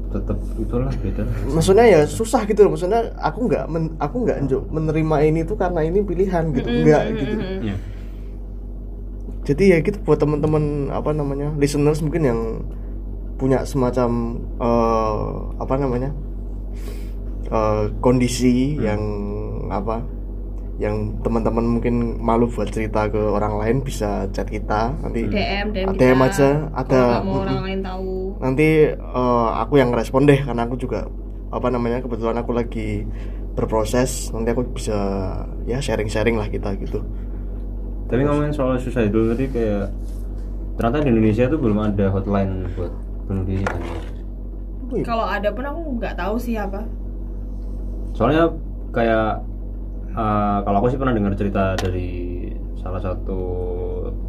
tetap 0.08 0.38
itulah 0.54 0.86
beda. 1.02 1.22
Maksudnya 1.50 1.84
ya 1.84 2.00
susah 2.06 2.46
gitu 2.46 2.62
loh. 2.62 2.78
Maksudnya 2.78 3.10
aku 3.18 3.50
nggak 3.50 3.64
men- 3.66 3.98
aku 3.98 4.16
nggak 4.22 4.38
menerima 4.70 5.16
ini 5.24 5.40
tuh 5.42 5.58
karena 5.58 5.82
ini 5.82 5.98
pilihan 6.00 6.54
gitu. 6.54 6.68
Enggak 6.70 7.02
gitu. 7.12 7.34
Iya. 7.64 7.76
jadi 9.44 9.76
ya 9.76 9.78
gitu 9.84 10.00
buat 10.00 10.16
teman-teman 10.16 10.88
apa 10.88 11.12
namanya 11.12 11.52
listeners 11.60 12.00
mungkin 12.00 12.22
yang 12.24 12.40
punya 13.36 13.60
semacam 13.68 14.40
eh, 14.56 15.26
apa 15.60 15.74
namanya 15.76 16.16
eh, 17.48 17.84
kondisi 17.98 18.78
yang 18.80 19.00
apa 19.68 20.04
yang 20.74 21.14
teman-teman 21.22 21.78
mungkin 21.78 22.18
malu 22.18 22.50
buat 22.50 22.66
cerita 22.66 23.06
ke 23.06 23.18
orang 23.18 23.62
lain 23.62 23.76
bisa 23.86 24.26
chat 24.34 24.50
kita. 24.50 24.90
Nanti 25.06 25.30
DM 25.30 25.70
DM, 25.70 25.94
DM 25.94 26.18
kita. 26.18 26.26
aja 26.26 26.48
ada. 26.74 27.22
Mau 27.22 27.46
orang 27.46 27.60
lain 27.62 27.80
tahu. 27.82 28.12
nanti 28.42 28.68
eh, 28.90 29.48
aku 29.54 29.74
yang 29.78 29.94
respon 29.94 30.26
deh 30.26 30.38
karena 30.42 30.66
aku 30.66 30.74
juga 30.74 31.06
apa 31.54 31.70
namanya 31.70 32.02
kebetulan 32.02 32.42
aku 32.42 32.50
lagi 32.50 33.06
berproses. 33.54 34.34
Nanti 34.34 34.50
aku 34.50 34.66
bisa 34.74 34.98
ya 35.64 35.78
sharing-sharing 35.78 36.34
lah 36.34 36.50
kita 36.50 36.74
gitu. 36.82 37.06
Tapi 38.10 38.20
ngomongin 38.26 38.52
soal 38.52 38.76
susah 38.82 39.06
dulu 39.06 39.32
tadi 39.32 39.46
kayak 39.48 39.86
ternyata 40.74 41.06
di 41.06 41.08
Indonesia 41.14 41.44
tuh 41.46 41.58
belum 41.62 41.78
ada 41.78 42.10
hotline 42.10 42.66
buat 42.74 42.92
bunuh 43.30 43.44
diri 43.46 43.64
kan? 43.64 43.80
Kalau 45.06 45.26
ada 45.26 45.48
pun 45.54 45.64
aku 45.64 45.80
nggak 46.02 46.14
tahu 46.18 46.34
sih 46.36 46.58
apa. 46.58 46.82
Soalnya 48.14 48.54
kayak 48.94 49.42
eh, 50.14 50.58
kalau 50.62 50.76
aku 50.78 50.88
sih 50.94 50.98
pernah 50.98 51.12
dengar 51.12 51.34
cerita 51.34 51.74
dari 51.74 52.48
salah 52.78 53.02
satu 53.02 53.40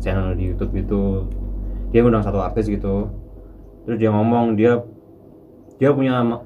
channel 0.01 0.34
di 0.34 0.51
YouTube 0.51 0.72
gitu 0.74 1.30
dia 1.94 2.01
ngundang 2.01 2.25
satu 2.25 2.42
artis 2.42 2.65
gitu 2.68 3.08
terus 3.86 3.98
dia 4.01 4.10
ngomong 4.10 4.58
dia 4.58 4.82
dia 5.77 5.92
punya 5.94 6.42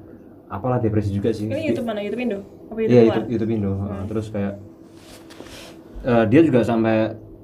apalah 0.50 0.82
depresi 0.82 1.14
juga 1.14 1.30
sih 1.30 1.46
Ini 1.46 1.70
YouTube 1.72 1.86
mana? 1.86 2.02
YouTube 2.02 2.22
Indo? 2.26 2.38
Apa 2.68 2.78
YouTube 2.82 2.92
Iya 2.92 3.02
luar? 3.06 3.14
YouTube, 3.14 3.30
YouTube 3.30 3.52
Indo. 3.54 3.72
Uh, 3.78 4.02
Terus 4.10 4.26
kayak 4.34 4.54
eh, 6.04 6.24
dia 6.26 6.40
juga 6.42 6.60
sampai 6.66 6.96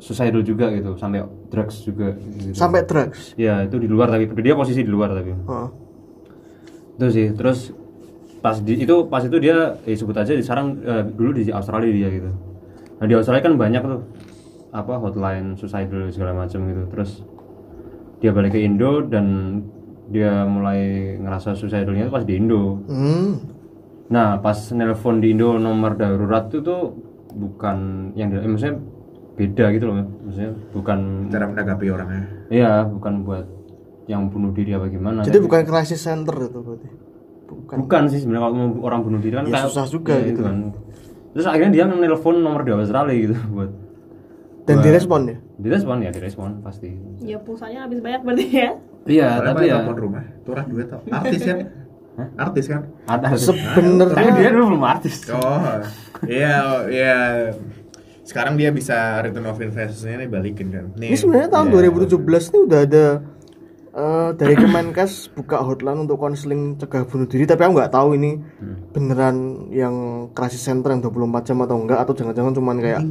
suicidal 0.03 0.43
juga 0.45 0.67
gitu, 0.75 0.93
sampai 0.99 1.25
drugs 1.49 1.77
juga. 1.87 2.13
Gitu. 2.19 2.53
sampai 2.53 2.85
drugs 2.85 3.33
Ya 3.39 3.65
itu 3.65 3.79
di 3.81 3.89
luar 3.89 4.11
tapi 4.13 4.29
dia 4.43 4.59
posisi 4.59 4.83
di 4.83 4.91
luar 4.91 5.15
tapi. 5.15 5.33
Heeh. 5.33 5.69
Itu 6.99 7.07
sih. 7.15 7.27
Terus 7.33 7.71
pas 8.43 8.57
di 8.61 8.79
itu 8.79 8.95
pas 9.09 9.23
itu 9.25 9.37
dia 9.41 9.77
eh, 9.85 9.97
sebut 9.97 10.17
aja 10.17 10.33
di 10.33 10.45
sarang 10.45 10.79
eh, 10.83 11.05
dulu 11.05 11.37
di 11.37 11.49
Australia 11.51 11.91
dia 11.91 12.09
gitu. 12.11 12.31
Nah 13.01 13.07
di 13.09 13.15
Australia 13.17 13.43
kan 13.45 13.55
banyak 13.59 13.83
tuh 13.83 14.03
apa 14.73 14.93
hotline 15.01 15.57
suicidal 15.57 16.09
segala 16.13 16.47
macam 16.47 16.65
gitu. 16.69 16.83
Terus 16.93 17.11
dia 18.21 18.31
balik 18.33 18.57
ke 18.57 18.61
Indo 18.65 19.05
dan 19.05 19.27
dia 20.09 20.47
mulai 20.47 21.15
ngerasa 21.21 21.59
suicidalnya 21.59 22.13
pas 22.13 22.25
di 22.25 22.35
Indo. 22.39 22.81
hmm. 22.87 23.59
Nah, 24.07 24.39
pas 24.39 24.55
nelpon 24.71 25.19
di 25.19 25.35
Indo 25.35 25.59
nomor 25.59 25.99
darurat 25.99 26.47
itu 26.47 26.63
tuh 26.63 26.95
bukan 27.35 28.11
yang 28.15 28.31
eh, 28.33 28.47
maksudnya 28.47 28.79
beda 29.37 29.65
gitu 29.77 29.85
loh, 29.93 30.09
maksudnya 30.25 30.53
bukan 30.73 31.29
cara 31.29 31.45
menanggapi 31.45 31.87
orangnya 31.93 32.25
iya, 32.49 32.89
bukan 32.89 33.21
buat 33.21 33.45
yang 34.09 34.33
bunuh 34.33 34.55
diri 34.57 34.73
apa 34.73 34.89
gimana. 34.89 35.27
jadi 35.27 35.43
bukan 35.43 35.67
crisis 35.69 36.01
center 36.01 36.49
itu 36.49 36.59
berarti 36.63 36.89
bukan. 37.47 37.77
Bukan 37.87 38.03
sih 38.11 38.19
sebenarnya 38.23 38.43
kalau 38.51 38.55
mau 38.59 38.69
orang 38.85 39.01
bunuh 39.07 39.21
diri 39.23 39.35
kan 39.39 39.45
Ya, 39.47 39.63
kayak 39.63 39.67
susah 39.71 39.87
juga 39.87 40.15
ya, 40.19 40.27
gitu. 40.29 40.31
itu 40.35 40.41
kan. 40.43 40.57
Terus 41.33 41.47
akhirnya 41.47 41.71
dia 41.73 41.85
nelpon 41.87 42.37
nomor 42.43 42.63
di 42.67 42.73
Australia 42.75 43.15
gitu 43.15 43.37
buat 43.55 43.71
dan 44.67 44.83
direspon 44.83 45.21
ya? 45.31 45.37
Direspon 45.63 45.97
ya 46.03 46.11
direspon 46.11 46.51
pasti. 46.61 46.91
Ya 47.23 47.39
pulsanya 47.39 47.87
habis 47.87 48.03
banyak 48.03 48.21
berarti 48.27 48.47
ya. 48.51 48.71
Iya, 49.07 49.29
tapi 49.39 49.71
ya. 49.71 49.79
telepon 49.79 49.97
rumah. 49.97 50.27
Turah 50.43 50.65
duit 50.67 50.91
tau. 50.91 51.01
Artis 51.07 51.43
kan? 51.47 51.59
Artis 52.35 52.65
kan? 52.67 52.83
Ada. 53.07 53.27
Tapi 53.31 53.39
sebenarnya 53.39 54.33
dia 54.35 54.51
dulu 54.51 54.75
belum 54.75 54.85
artis. 54.85 55.23
oh 55.31 55.79
iya 56.27 56.83
iya. 56.91 57.15
Sekarang 58.27 58.59
dia 58.59 58.75
bisa 58.75 59.23
return 59.23 59.47
of 59.47 59.63
investment 59.63 60.19
nya 60.19 60.27
balikin 60.27 60.75
kan. 60.75 60.91
Nih. 60.99 61.15
Ini 61.15 61.17
sebenarnya 61.23 61.49
tahun 61.55 61.67
2017 61.71 62.27
ini 62.27 62.59
udah 62.67 62.81
ada 62.83 63.05
eh, 63.97 64.31
dari 64.37 64.55
Kemenkes 64.55 65.33
buka 65.33 65.65
hotline 65.65 66.05
untuk 66.05 66.21
konseling 66.21 66.77
cegah 66.77 67.09
bunuh 67.09 67.25
diri 67.25 67.49
tapi 67.49 67.65
aku 67.65 67.73
nggak 67.81 67.93
tahu 67.97 68.13
ini 68.15 68.37
beneran 68.93 69.69
yang 69.73 69.95
crisis 70.37 70.61
center 70.61 70.93
yang 70.93 71.01
24 71.01 71.49
jam 71.49 71.59
atau 71.65 71.77
enggak 71.81 71.99
atau 72.05 72.13
jangan-jangan 72.13 72.53
cuman 72.53 72.77
kayak 72.79 73.03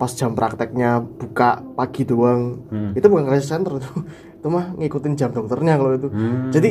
pas 0.00 0.10
jam 0.16 0.32
prakteknya 0.32 1.04
buka 1.04 1.60
pagi 1.76 2.08
doang. 2.08 2.64
Itu 2.96 3.06
bukan 3.12 3.28
crisis 3.28 3.52
center 3.52 3.76
itu 3.80 3.92
itu 4.40 4.46
mah 4.48 4.72
ngikutin 4.80 5.12
jam 5.20 5.30
dokternya 5.36 5.76
kalau 5.76 5.92
itu. 6.00 6.08
Jadi 6.48 6.70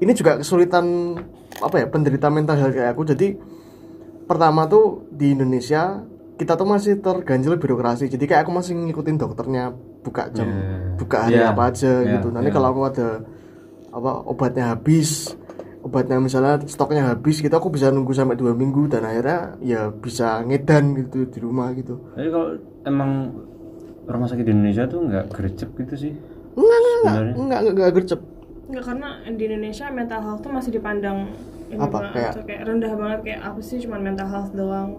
ini 0.00 0.12
juga 0.14 0.38
kesulitan 0.38 1.18
apa 1.60 1.76
ya 1.82 1.86
penderita 1.90 2.30
mental 2.30 2.56
health 2.56 2.74
kayak 2.78 2.94
aku. 2.94 3.02
Jadi 3.10 3.34
pertama 4.30 4.70
tuh 4.70 5.10
di 5.10 5.34
Indonesia 5.34 6.06
kita 6.40 6.56
tuh 6.56 6.64
masih 6.64 6.96
terganjil 6.98 7.54
birokrasi 7.54 8.08
jadi 8.08 8.24
kayak 8.24 8.42
aku 8.42 8.52
masih 8.54 8.72
ngikutin 8.74 9.16
dokternya 9.16 9.76
buka 10.00 10.32
jam 10.32 10.48
Yeah. 10.48 10.96
buka 10.96 11.16
hari 11.20 11.36
Yeah. 11.36 11.52
apa 11.52 11.62
aja 11.68 11.92
Yeah, 11.92 12.12
gitu 12.16 12.28
nanti 12.30 12.48
yeah. 12.48 12.56
kalau 12.56 12.68
aku 12.72 12.80
ada 12.88 13.08
apa 13.90 14.10
obatnya 14.24 14.64
habis 14.70 15.36
obatnya 15.80 16.16
misalnya 16.16 16.64
stoknya 16.64 17.08
habis 17.08 17.36
gitu 17.38 17.52
aku 17.52 17.68
bisa 17.68 17.88
nunggu 17.88 18.12
sampai 18.12 18.34
dua 18.34 18.52
minggu 18.52 18.86
dan 18.86 19.02
akhirnya 19.02 19.60
ya 19.60 19.88
bisa 19.90 20.40
ngedan 20.40 20.96
gitu 20.98 21.26
di 21.26 21.38
rumah 21.38 21.72
gitu 21.72 22.00
Tapi 22.12 22.28
kalau 22.28 22.48
emang 22.82 23.10
rumah 24.04 24.26
sakit 24.26 24.42
di 24.42 24.50
Indonesia 24.50 24.84
tuh 24.84 25.04
nggak 25.04 25.24
gercep 25.30 25.70
gitu 25.76 25.94
sih. 25.98 26.12
enggak 26.50 26.78
enggak 26.78 26.96
enggak 26.96 27.14
enggak 27.14 27.30
enggak, 27.36 27.60
enggak 27.70 27.90
gercep 27.94 28.20
Enggak 28.66 28.84
karena 28.86 29.08
di 29.28 29.42
Indonesia 29.44 29.86
mental 29.90 30.20
health 30.20 30.40
tuh 30.40 30.50
masih 30.50 30.70
dipandang 30.72 31.18
Apa? 31.70 31.86
banget, 31.92 32.14
Kayak- 32.14 32.44
kayak 32.44 32.62
rendah 32.64 32.92
banget 32.94 33.18
kayak 33.22 33.40
apa 33.44 33.60
sih 33.60 33.76
cuma 33.78 33.96
mental 33.96 34.26
health 34.26 34.50
doang. 34.52 34.90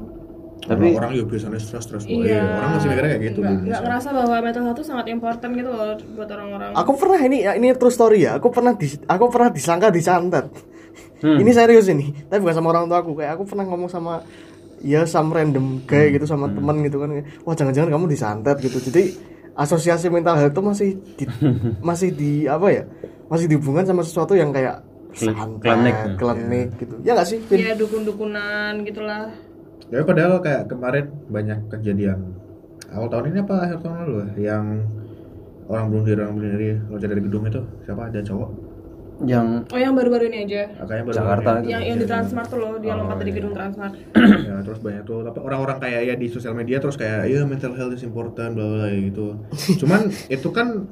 Tapi- 0.61 0.93
orang 0.93 1.11
juga 1.11 1.25
biasanya 1.31 1.57
stres 1.57 1.83
stres 1.83 2.03
Iya. 2.05 2.37
orang 2.37 2.69
masih 2.71 2.87
mikirnya 2.87 3.09
kayak 3.11 3.23
gitu 3.25 3.39
Nggak, 3.39 3.57
nggak 3.63 3.81
ngerasa 3.81 4.07
bahwa 4.11 4.35
mental 4.39 4.63
health 4.63 4.77
tuh 4.77 4.85
sangat 4.85 5.05
important 5.09 5.51
gitu 5.51 5.69
loh 5.69 5.87
buat 6.13 6.29
orang-orang. 6.29 6.71
aku 6.71 6.91
pernah 6.95 7.19
ini 7.19 7.37
ya, 7.39 7.51
ini 7.53 7.67
true 7.73 7.89
story 7.89 8.19
ya 8.21 8.31
aku 8.35 8.47
pernah 8.47 8.73
di, 8.73 8.85
aku 9.01 9.25
pernah 9.27 9.49
disangka 9.49 9.89
disantet 9.89 10.45
Hmm. 11.17 11.37
ini 11.37 11.49
serius 11.49 11.85
ini 11.87 12.11
tapi 12.25 12.41
bukan 12.41 12.55
sama 12.55 12.67
orang 12.69 12.85
tua 12.85 12.99
aku 12.99 13.13
kayak 13.13 13.31
aku 13.31 13.45
pernah 13.45 13.63
ngomong 13.63 13.87
sama 13.87 14.25
ya 14.79 15.05
some 15.05 15.29
random 15.29 15.81
guy 15.83 16.09
gitu 16.09 16.25
sama 16.25 16.45
teman 16.47 16.81
gitu 16.81 16.97
kan 16.97 17.13
wah 17.39 17.53
jangan-jangan 17.53 17.89
kamu 17.89 18.05
disantet 18.07 18.57
gitu 18.59 18.81
jadi 18.81 19.13
asosiasi 19.53 20.09
mental 20.09 20.33
health 20.35 20.51
itu 20.51 20.61
masih 20.63 20.89
di, 21.13 21.23
masih 21.83 22.09
di 22.09 22.31
apa 22.43 22.67
ya 22.69 22.83
masih 23.27 23.45
dihubungkan 23.47 23.85
sama 23.85 24.01
sesuatu 24.01 24.33
yang 24.33 24.49
kayak 24.49 24.81
santet 25.11 25.59
klinik. 25.59 25.95
klinik 26.15 26.67
gitu 26.75 26.95
ya 27.01 27.13
nggak 27.13 27.27
sih 27.27 27.37
Vin? 27.43 27.57
ya 27.59 27.73
dukun-dukunan 27.75 28.81
gitulah. 28.81 29.29
Ya 29.91 30.07
padahal 30.07 30.39
kayak 30.39 30.71
kemarin 30.71 31.11
banyak 31.27 31.67
kejadian 31.67 32.31
awal 32.91 33.07
tahun 33.07 33.35
ini 33.35 33.39
apa 33.43 33.55
akhir 33.59 33.77
tahun 33.83 33.97
lalu 34.03 34.15
ya, 34.15 34.55
yang 34.55 34.65
orang 35.67 35.85
bunuh 35.87 36.03
diri 36.03 36.19
orang 36.19 36.35
bunuh 36.35 36.49
diri 36.55 36.69
loncat 36.87 37.07
dari 37.07 37.21
gedung 37.23 37.43
itu 37.43 37.61
siapa 37.83 38.07
ada 38.07 38.19
cowok 38.19 38.49
yang 39.21 39.61
Oh 39.69 39.77
yang 39.77 39.93
baru-baru 39.93 40.33
ini 40.33 40.49
aja. 40.49 40.65
kakaknya 40.81 41.03
baru 41.05 41.13
Jakarta 41.13 41.49
ya. 41.51 41.59
itu. 41.61 41.67
Yang 41.69 41.81
yang 41.85 41.97
di 42.01 42.07
Transmart 42.09 42.47
tuh 42.49 42.57
loh, 42.57 42.73
dia 42.81 42.89
Oh, 42.89 43.05
lompat 43.05 43.17
dari 43.21 43.29
iya. 43.29 43.37
gedung 43.37 43.53
Transmart. 43.53 43.93
ya 44.49 44.55
terus 44.65 44.79
banyak 44.81 45.03
tuh 45.05 45.19
tapi 45.21 45.37
orang-orang 45.37 45.77
kayak 45.77 46.01
ya 46.09 46.15
di 46.17 46.27
sosial 46.27 46.53
media 46.57 46.81
terus 46.81 46.97
kayak 46.97 47.29
ya 47.29 47.45
mental 47.45 47.71
health 47.77 47.93
is 47.93 48.01
important 48.01 48.57
bla 48.57 48.65
bla 48.65 48.77
bla, 48.81 48.87
gitu 48.89 49.37
cuman 49.85 50.09
itu 50.25 50.49
kan 50.49 50.89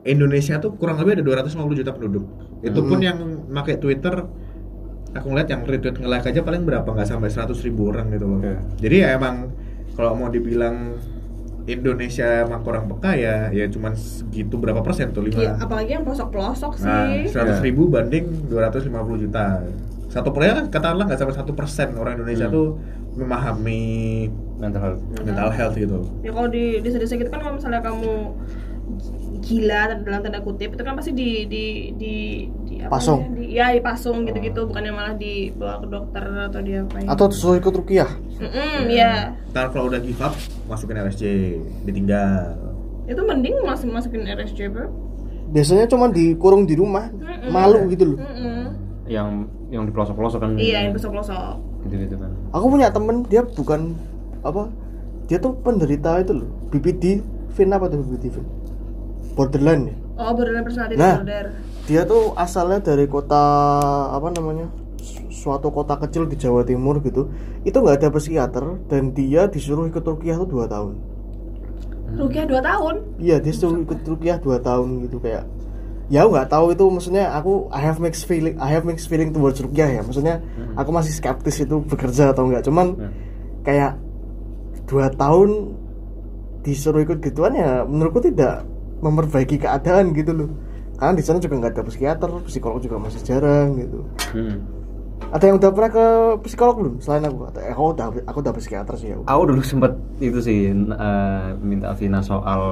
Indonesia 0.00 0.56
tuh 0.56 0.78
kurang 0.78 0.96
lebih 0.96 1.20
ada 1.20 1.44
250 1.44 1.80
juta 1.82 1.90
penduduk 1.90 2.24
itu 2.62 2.80
pun 2.80 2.98
yang 3.02 3.18
pakai 3.50 3.76
Twitter 3.76 4.14
aku 5.12 5.26
ngeliat 5.26 5.48
yang 5.48 5.62
retweet 5.62 5.96
nge-like 5.96 6.22
aja 6.24 6.40
paling 6.40 6.62
berapa 6.62 6.86
nggak 6.86 7.04
sampai 7.04 7.28
100 7.28 7.50
ribu 7.62 7.88
orang 7.88 8.10
gitu 8.10 8.26
loh 8.26 8.38
Oke. 8.38 8.54
jadi 8.78 8.96
ya 8.96 9.08
emang 9.14 9.50
kalau 9.92 10.14
mau 10.14 10.28
dibilang 10.28 10.94
Indonesia 11.62 12.24
emang 12.42 12.60
kurang 12.60 12.88
peka 12.88 13.14
ya 13.14 13.36
ya 13.48 13.66
cuman 13.66 13.92
segitu 13.92 14.56
berapa 14.56 14.80
persen 14.80 15.10
tuh 15.10 15.22
Iya, 15.24 15.54
lima 15.54 15.60
apalagi 15.60 15.90
yang 15.92 16.02
pelosok-pelosok 16.02 16.72
sih. 16.76 16.84
nah 16.84 17.06
Iya. 17.06 17.30
100 17.30 17.62
ribu 17.62 17.86
banding 17.86 18.26
250 18.48 18.90
juta 19.20 19.62
satu 20.06 20.30
persen 20.30 20.66
katakanlah 20.68 21.06
nggak 21.06 21.20
sampai 21.20 21.36
satu 21.36 21.52
persen 21.52 21.94
orang 21.94 22.18
Indonesia 22.18 22.46
Hmm. 22.46 22.54
tuh 22.56 22.68
memahami 23.12 23.82
mental 24.56 24.82
health. 24.84 25.00
mental 25.20 25.50
health 25.50 25.74
gitu 25.74 25.98
Ya 26.20 26.30
kalau 26.30 26.48
di 26.48 26.78
desa-desa 26.80 27.14
gitu 27.14 27.28
kan 27.28 27.38
kalau 27.38 27.54
misalnya 27.54 27.80
kamu 27.80 28.34
gila 29.40 29.80
dalam 29.98 30.20
tanda 30.20 30.40
kutip 30.40 30.70
itu 30.70 30.82
kan 30.82 30.94
pasti 30.94 31.10
di 31.10 31.44
di 31.44 31.64
di, 31.92 32.12
di 32.62 32.74
apa 32.80 32.92
Pasung. 32.94 33.24
namanya? 33.24 33.36
Di, 33.36 33.44
ya 33.50 33.66
dipasung 33.72 34.16
gitu-gitu 34.22 34.60
bukannya 34.64 34.92
malah 34.92 35.14
dibawa 35.14 35.74
ke 35.76 35.86
dokter 35.86 36.24
atau 36.46 36.60
dia 36.60 36.78
apa 36.82 36.96
atau 37.06 37.26
suruh 37.30 37.56
ikut 37.56 37.72
rukiah 37.74 38.10
Mm-mm, 38.36 38.86
ya 38.86 39.32
ntar 39.50 39.68
kalau 39.68 39.88
udah 39.88 39.98
give 39.98 40.18
up 40.18 40.36
masukin 40.64 40.96
RSJ 40.98 41.22
ditinggal 41.84 42.56
itu 43.04 43.20
mending 43.20 43.56
masuk 43.60 43.88
masukin 43.88 44.22
RSJ 44.22 44.68
bro 44.68 44.86
biasanya 45.50 45.84
cuma 45.84 46.06
dikurung 46.06 46.62
di 46.62 46.74
rumah 46.74 47.10
Mm-mm. 47.10 47.48
malu 47.48 47.88
gitu 47.88 48.14
loh 48.14 48.18
Mm-mm. 48.20 48.58
Yang 49.10 49.28
yang 49.68 49.82
di 49.82 49.92
pelosok-pelosok 49.92 50.38
kan. 50.38 50.50
iya 50.54 50.84
yang 50.84 50.92
pelosok-pelosok 50.92 51.56
Gitu-gitu 51.80 52.14
kan. 52.14 52.30
aku 52.50 52.66
punya 52.68 52.88
temen 52.88 53.24
dia 53.24 53.42
bukan 53.42 53.96
apa 54.40 54.68
dia 55.26 55.36
tuh 55.36 55.56
penderita 55.56 56.18
itu 56.18 56.32
loh 56.34 56.48
BPD 56.68 57.18
Vin 57.50 57.70
apa 57.70 57.86
tuh 57.86 58.04
BPD 58.04 58.30
Vin 58.30 58.46
borderline 59.32 59.82
ya? 59.86 59.96
Oh 60.18 60.32
borderline 60.32 60.62
personality 60.62 60.94
Nah. 60.94 61.18
disorder. 61.18 61.46
dia 61.82 62.02
tuh 62.04 62.34
asalnya 62.34 62.78
dari 62.78 63.04
kota 63.04 63.40
apa 64.08 64.30
namanya 64.30 64.70
su- 64.96 65.26
suatu 65.28 65.68
kota 65.68 65.98
kecil 65.98 66.24
di 66.24 66.36
Jawa 66.36 66.62
Timur 66.62 67.00
gitu. 67.00 67.26
Itu 67.60 67.78
nggak 67.78 67.98
ada 67.98 68.08
psikiater 68.10 68.62
dan 68.86 69.10
dia 69.10 69.44
disuruh 69.44 69.84
ikut 69.84 70.00
rukiah 70.00 70.36
tuh 70.36 70.48
dua 70.48 70.66
tahun. 70.66 70.94
Rukiah 72.10 72.42
2 72.42 72.58
tahun? 72.60 72.94
Iya 73.16 73.38
dia 73.38 73.50
suruh 73.50 73.78
ikut 73.80 74.02
rukiah 74.02 74.34
dua 74.36 74.58
tahun 74.58 74.98
gitu 75.00 75.18
kayak 75.18 75.46
ya 76.06 76.26
nggak 76.26 76.46
tahu 76.48 76.74
itu 76.74 76.82
maksudnya 76.84 77.30
aku 77.30 77.70
I 77.70 77.80
have 77.80 77.98
mixed 77.98 78.26
feeling 78.26 78.58
I 78.58 78.66
have 78.68 78.82
mixed 78.82 79.06
feeling 79.06 79.30
towards 79.30 79.58
rukiah 79.58 79.86
ya. 79.88 80.02
Maksudnya 80.02 80.42
aku 80.74 80.90
masih 80.90 81.10
skeptis 81.12 81.58
itu 81.60 81.78
bekerja 81.80 82.30
atau 82.30 82.44
enggak 82.44 82.62
cuman 82.62 82.86
Hmm. 82.92 83.10
kayak 83.62 83.94
dua 84.84 85.06
tahun 85.08 85.78
disuruh 86.60 87.00
ikut 87.00 87.18
gituan 87.20 87.54
ya 87.54 87.82
menurutku 87.82 88.20
tidak 88.20 88.66
memperbaiki 89.00 89.56
keadaan 89.56 90.12
gitu 90.12 90.32
loh 90.32 90.50
karena 90.96 91.16
di 91.16 91.24
sana 91.24 91.40
juga 91.40 91.54
nggak 91.56 91.72
ada 91.76 91.84
psikiater 91.84 92.30
psikolog 92.44 92.78
juga 92.78 92.96
masih 93.00 93.20
jarang 93.24 93.76
gitu 93.76 94.00
Hmm. 94.30 94.56
ada 95.32 95.44
yang 95.44 95.56
udah 95.56 95.70
pernah 95.72 95.90
ke 95.90 96.06
psikolog 96.44 96.74
belum 96.76 96.94
selain 97.00 97.24
aku 97.24 97.38
atau 97.48 97.60
eh, 97.60 97.72
aku 97.72 97.84
udah 97.92 98.06
aku 98.28 98.38
udah 98.40 98.54
psikiater 98.56 98.94
sih 99.00 99.08
ya 99.12 99.16
Aku 99.24 99.42
dulu 99.48 99.60
sempet 99.60 99.92
itu 100.20 100.38
sih 100.40 100.58
eh, 100.72 101.46
minta 101.60 101.96
Vina 101.96 102.20
soal 102.20 102.62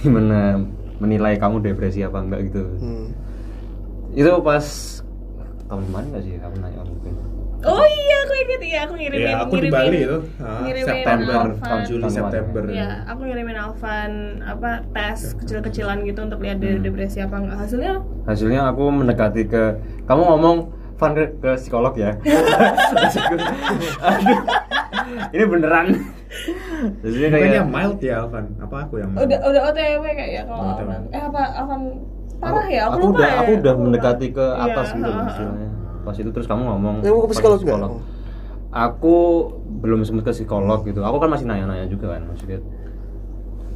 gimana 0.00 0.56
menilai 1.02 1.34
kamu 1.34 1.58
depresi 1.60 2.00
apa 2.00 2.22
enggak 2.22 2.40
gitu. 2.48 2.62
hmm. 2.78 3.06
Itu 4.14 4.28
pas 4.40 4.64
tahun 5.66 5.82
kemarin 5.88 6.06
nggak 6.14 6.22
sih 6.22 6.32
kamu 6.38 6.56
nanya 6.62 6.80
mungkin. 6.84 7.12
Oh 7.62 7.78
iya, 7.80 8.16
aku 8.20 8.32
inget 8.36 8.60
ya, 8.64 8.80
aku 8.82 8.94
ngirimin 8.96 9.22
Iya, 9.22 9.34
aku 9.38 9.54
di 9.54 9.58
ngirimin, 9.62 9.72
Bali 9.72 9.98
itu. 10.00 10.18
Ah, 10.36 10.60
ngirimin 10.60 10.88
September, 10.88 11.32
Alvan. 11.32 11.78
Juli 11.84 12.02
Tahun 12.02 12.12
September. 12.12 12.62
Ya, 12.68 12.88
aku 13.04 13.20
ngirimin 13.22 13.56
Alvan 13.56 14.10
apa 14.42 14.70
tes 14.88 15.18
kecil-kecilan 15.36 15.98
gitu 16.02 16.20
untuk 16.22 16.40
lihat 16.40 16.56
Hmm. 16.56 16.64
dia 16.64 16.80
depresi 16.80 17.18
apa 17.18 17.36
enggak. 17.36 17.56
Hasilnya 17.60 17.92
hasilnya 18.24 18.60
aku 18.66 18.82
mendekati 18.88 19.42
ke 19.44 19.62
kamu 20.04 20.22
ngomong 20.24 20.56
Van 20.94 21.12
ke, 21.12 21.34
ke 21.36 21.50
psikolog 21.56 21.94
ya 21.94 22.14
Aduh. 24.00 24.38
ini 25.34 25.44
beneran 25.44 25.86
Bukannya 26.98 27.28
kayak 27.28 27.66
mild 27.68 27.98
ya 28.00 28.22
Alvan? 28.22 28.44
Apa 28.56 28.86
aku 28.86 28.94
yang 28.96 29.10
mild? 29.10 29.26
udah 29.26 29.38
udah 29.44 29.60
OTW 29.68 30.02
kayak 30.08 30.30
ya 30.32 30.42
kalau 30.44 30.62
Oh. 30.62 31.10
Eh 31.10 31.20
apa 31.20 31.42
Alvan 31.56 31.80
parah 32.38 32.66
ya? 32.66 32.82
Aku, 32.84 32.92
aku 32.92 33.04
lupa 33.04 33.12
udah 33.12 33.28
ya. 33.28 33.36
aku 33.36 33.50
udah 33.56 33.72
lupa. 33.72 33.82
mendekati 33.84 34.26
ke 34.30 34.46
Iya, 34.48 34.64
atas 34.64 34.86
gitu 34.90 35.02
ha, 35.02 35.12
ha, 35.12 35.18
ha. 35.18 35.28
istilahnya 35.28 35.68
pas 36.02 36.12
itu 36.12 36.28
terus 36.28 36.44
kamu 36.44 36.62
ngomong 36.64 36.94
Ya, 37.00 37.10
mau 37.10 37.22
ke 37.22 37.32
psikolog 37.32 37.58
nggak? 37.58 37.92
aku 38.72 39.16
belum 39.80 40.00
sempet 40.02 40.24
ke 40.24 40.32
psikolog 40.34 40.80
gitu 40.82 41.00
aku 41.00 41.16
kan 41.16 41.28
masih 41.28 41.44
nanya-nanya 41.44 41.86
juga 41.86 42.16
kan 42.16 42.24
maksudnya 42.24 42.58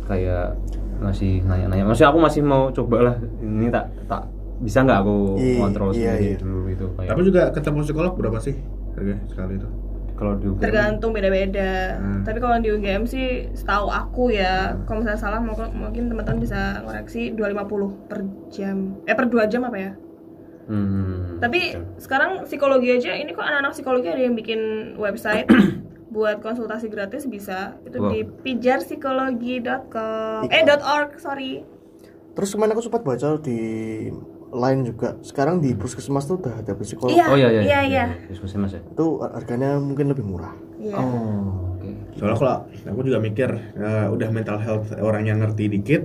kayak 0.07 0.57
masih 0.97 1.43
nanya-nanya 1.43 1.85
maksudnya 1.85 2.11
aku 2.11 2.21
masih 2.21 2.41
mau 2.41 2.71
coba 2.71 2.97
lah 3.03 3.17
ini 3.39 3.69
tak 3.69 3.91
tak 4.07 4.25
bisa 4.57 4.81
nggak 4.81 4.99
aku 4.99 5.37
Iya, 5.37 5.59
kontrol 5.61 5.91
iya, 5.93 6.17
sendiri 6.17 6.25
iya. 6.27 6.37
dulu 6.41 6.59
gitu 6.73 6.87
kayak 6.97 7.11
Tapi 7.13 7.21
juga 7.23 7.43
ketemu 7.53 7.79
psikolog 7.85 8.13
berapa 8.17 8.39
sih 8.41 8.57
harga 8.93 9.15
sekali 9.29 9.55
itu? 9.57 9.69
kalau 10.17 10.33
di 10.41 10.49
UGM 10.49 10.65
tergantung 10.65 11.13
beda-beda. 11.13 12.01
Hmm. 12.01 12.25
Tapi 12.25 12.41
kalau 12.41 12.57
di 12.57 12.73
UGM 12.73 13.05
sih 13.05 13.53
setahu 13.53 13.93
aku 13.93 14.33
ya, 14.33 14.73
kalau 14.89 15.05
misalnya 15.05 15.21
salah 15.21 15.45
mungkin 15.45 16.09
teman-teman 16.09 16.41
bisa 16.41 16.81
koreksi 16.81 17.37
250 17.37 18.09
per 18.09 18.25
jam. 18.49 18.97
Eh 19.05 19.13
per 19.13 19.29
2 19.29 19.45
jam 19.45 19.69
apa 19.69 19.77
ya? 19.77 19.93
Hmm, 20.67 21.39
Tapi 21.39 21.75
oke. 21.75 22.03
sekarang 22.03 22.43
psikologi 22.43 22.91
aja 22.91 23.15
ini 23.15 23.31
kok 23.31 23.41
anak-anak 23.41 23.71
psikologi 23.71 24.11
ada 24.11 24.19
yang 24.19 24.35
bikin 24.35 24.93
website 24.99 25.47
buat 26.15 26.43
konsultasi 26.43 26.89
gratis 26.89 27.27
bisa. 27.27 27.75
Itu 27.83 28.03
Wow. 28.03 28.11
di 28.11 28.19
pijarpsikologi.com. 28.43 30.51
Eh 30.51 30.63
.org, 30.67 31.11
sorry. 31.19 31.63
Terus 32.35 32.49
kemarin 32.51 32.75
aku 32.75 32.83
sempat 32.83 33.01
baca 33.01 33.39
di 33.39 33.59
lain 34.51 34.79
juga. 34.85 35.17
Sekarang 35.23 35.59
di 35.59 35.73
puskesmas 35.73 36.25
tuh 36.25 36.39
udah 36.39 36.61
ada 36.61 36.73
psikolog. 36.75 37.15
Iya. 37.15 37.25
oh 37.27 37.37
iya 37.37 37.49
iya 37.49 37.63
iya, 37.63 37.81
iya. 37.83 38.05
diskusi 38.29 38.57
mas 38.57 38.73
ya 38.73 38.81
Itu 38.83 39.21
harganya 39.21 39.79
mungkin 39.79 40.11
lebih 40.11 40.23
murah. 40.23 40.55
Iya. 40.77 40.95
oh 40.95 41.75
oke 41.75 41.89
Soalnya 42.17 42.37
kalau 42.37 42.57
aku 42.87 43.01
juga 43.03 43.19
mikir 43.19 43.49
eh, 43.75 44.07
udah 44.09 44.29
mental 44.31 44.57
health 44.61 44.93
orang 44.97 45.25
yang 45.25 45.41
ngerti 45.41 45.69
dikit 45.69 46.03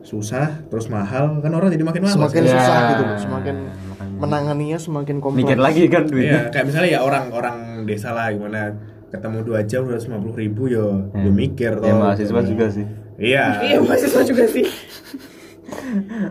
susah 0.00 0.64
terus 0.66 0.86
mahal 0.86 1.38
kan 1.38 1.50
orang 1.50 1.68
jadi 1.68 1.82
makin 1.82 2.02
mahal 2.02 2.16
Semakin 2.18 2.42
Ya, 2.42 2.52
susah 2.52 2.78
gitu 2.88 3.02
loh. 3.02 3.16
Semakin 3.18 3.54
makanya. 3.86 4.18
menanganinya 4.18 4.78
semakin 4.78 5.16
kompleks. 5.18 5.44
mikir 5.44 5.58
lagi 5.58 5.82
kan 5.86 6.02
duitnya 6.04 6.40
Iya, 6.40 6.50
kayak 6.50 6.64
misalnya 6.66 6.90
ya 6.90 7.00
orang-orang 7.00 7.56
desa 7.84 8.10
lah 8.10 8.28
gimana 8.28 8.74
ketemu 9.08 9.38
dua 9.42 9.60
jam 9.62 9.84
udah 9.84 9.98
lima 9.98 10.18
puluh 10.18 10.36
ribu 10.36 10.62
yo, 10.66 10.86
Ya. 11.10 11.20
gue 11.20 11.32
mikir 11.34 11.72
ya 11.76 11.94
mahasiswa 11.94 12.40
juga 12.42 12.66
sih 12.68 12.86
Iya. 13.16 13.44
Iya, 13.62 13.78
mahasiswa 13.78 14.22
juga 14.22 14.44
sih. 14.46 14.64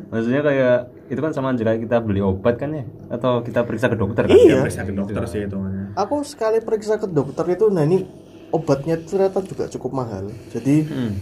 maksudnya 0.09 0.41
kayak 0.41 0.77
itu 1.07 1.19
kan 1.19 1.31
sama 1.31 1.51
aja 1.51 1.63
kayak 1.63 1.79
kita 1.81 1.97
beli 1.99 2.19
obat 2.19 2.55
kan 2.55 2.69
ya 2.71 2.83
atau 3.09 3.39
kita 3.39 3.61
periksa 3.61 3.88
ke 3.88 3.95
dokter 3.95 4.23
kan 4.23 4.33
Iya. 4.33 4.49
Ya, 4.51 4.61
periksa 4.61 4.83
ke 4.83 4.93
dokter 4.93 5.23
sih 5.25 5.41
itu 5.43 5.57
Aku 5.95 6.21
sekali 6.23 6.59
periksa 6.59 6.95
ke 6.95 7.07
dokter 7.07 7.45
itu, 7.49 7.67
nah 7.67 7.81
ini 7.81 8.05
obatnya 8.49 8.97
ternyata 8.97 9.41
juga 9.41 9.65
cukup 9.67 9.91
mahal. 9.95 10.25
Jadi 10.49 10.75
Hmm. 10.83 11.13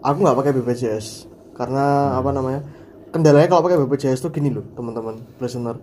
aku 0.00 0.18
nggak 0.20 0.36
pakai 0.36 0.52
BPJS 0.52 1.06
karena 1.54 2.18
apa 2.18 2.30
namanya 2.34 2.60
kendalanya 3.14 3.46
kalau 3.46 3.62
pakai 3.62 3.78
BPJS 3.86 4.20
tuh 4.26 4.30
gini 4.34 4.50
loh 4.50 4.66
teman-teman 4.74 5.22
listener 5.38 5.78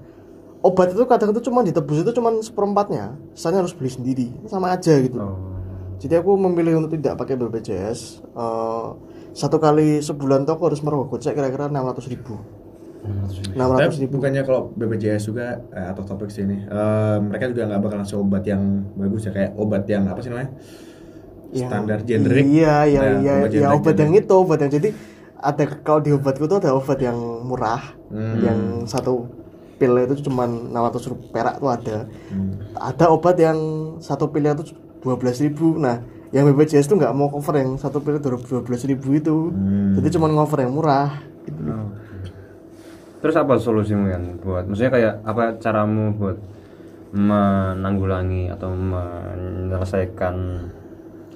obat 0.62 0.94
itu 0.94 1.04
kadang 1.10 1.34
itu 1.34 1.42
cuma 1.50 1.66
ditebus 1.66 2.06
itu 2.06 2.12
cuma 2.14 2.30
seperempatnya. 2.40 3.18
Sisanya 3.34 3.66
harus 3.66 3.74
beli 3.74 3.90
sendiri 3.90 4.28
sama 4.46 4.78
aja 4.78 4.94
gitu 5.02 5.18
oh. 5.18 5.38
Jadi 6.02 6.18
aku 6.18 6.34
memilih 6.34 6.82
untuk 6.82 6.98
tidak 6.98 7.14
pakai 7.22 7.38
BPJS 7.38 8.26
Eh, 8.32 8.88
satu 9.32 9.62
kali 9.62 10.02
sebulan 10.02 10.44
tuh 10.44 10.58
aku 10.58 10.64
harus 10.72 10.82
merogoh 10.84 11.08
kocek 11.16 11.36
kira-kira 11.36 11.70
600 11.72 12.12
ribu. 12.12 12.36
600 13.54 13.58
Tapi 13.58 14.02
ribu. 14.06 14.14
Bukannya 14.22 14.42
kalau 14.46 14.62
BPJS 14.74 15.30
juga 15.30 15.62
eh, 15.74 15.88
atau 15.94 16.04
topik 16.06 16.30
sini 16.34 16.64
eh, 16.66 17.18
mereka 17.22 17.50
juga 17.52 17.70
nggak 17.70 17.82
bakal 17.82 17.98
ngasih 18.02 18.18
obat 18.18 18.44
yang 18.46 18.62
bagus 18.98 19.30
ya 19.30 19.32
kayak 19.34 19.52
obat 19.58 19.84
yang 19.90 20.04
apa 20.10 20.20
sih 20.22 20.30
namanya? 20.34 20.52
Standar 21.52 22.00
generik 22.08 22.48
iya 22.48 22.88
iya 22.88 23.02
Nah, 23.04 23.20
iya 23.20 23.34
obat 23.44 23.50
ya 23.52 23.60
generik 23.60 23.78
obat 23.84 23.96
yang 24.00 24.12
itu 24.16 24.34
obat 24.34 24.60
yang 24.64 24.72
jadi 24.72 24.90
ada 25.42 25.64
kalau 25.82 26.00
di 26.00 26.14
obatku 26.14 26.46
tuh 26.46 26.58
ada 26.58 26.72
obat 26.72 26.98
yang 26.98 27.18
murah 27.44 27.98
Hmm. 28.08 28.38
yang 28.40 28.60
satu 28.86 29.26
pil 29.76 29.98
itu 29.98 30.22
cuma 30.22 30.46
600 30.46 31.10
ribu 31.10 31.24
perak 31.32 31.58
tuh 31.58 31.70
ada 31.70 31.98
Hmm. 32.30 32.60
ada 32.72 33.06
obat 33.08 33.36
yang 33.36 33.58
satu 33.98 34.30
pilnya 34.30 34.54
itu 34.54 34.76
12.000 35.02 35.42
ribu 35.42 35.76
nah 35.76 35.98
yang 36.30 36.46
BPJS 36.46 36.86
tuh 36.86 36.96
nggak 36.96 37.12
mau 37.12 37.28
cover 37.28 37.58
yang 37.58 37.76
satu 37.76 38.00
pil 38.00 38.16
itu 38.16 38.28
12.000 38.28 38.86
ribu 38.88 39.10
itu 39.12 39.36
Hmm. 39.50 39.98
jadi 39.98 40.08
cuma 40.14 40.28
ngover 40.28 40.62
yang 40.62 40.72
murah 40.72 41.10
gitu 41.44 41.62
Oh. 41.66 41.90
Terus 43.22 43.38
apa 43.38 43.54
solusimu 43.56 44.10
kan 44.10 44.24
buat 44.40 44.64
maksudnya 44.66 44.90
kayak 44.90 45.14
apa 45.22 45.44
caramu 45.58 46.10
buat 46.14 46.38
menanggulangi 47.12 48.50
atau 48.50 48.74
menyelesaikan 48.74 50.36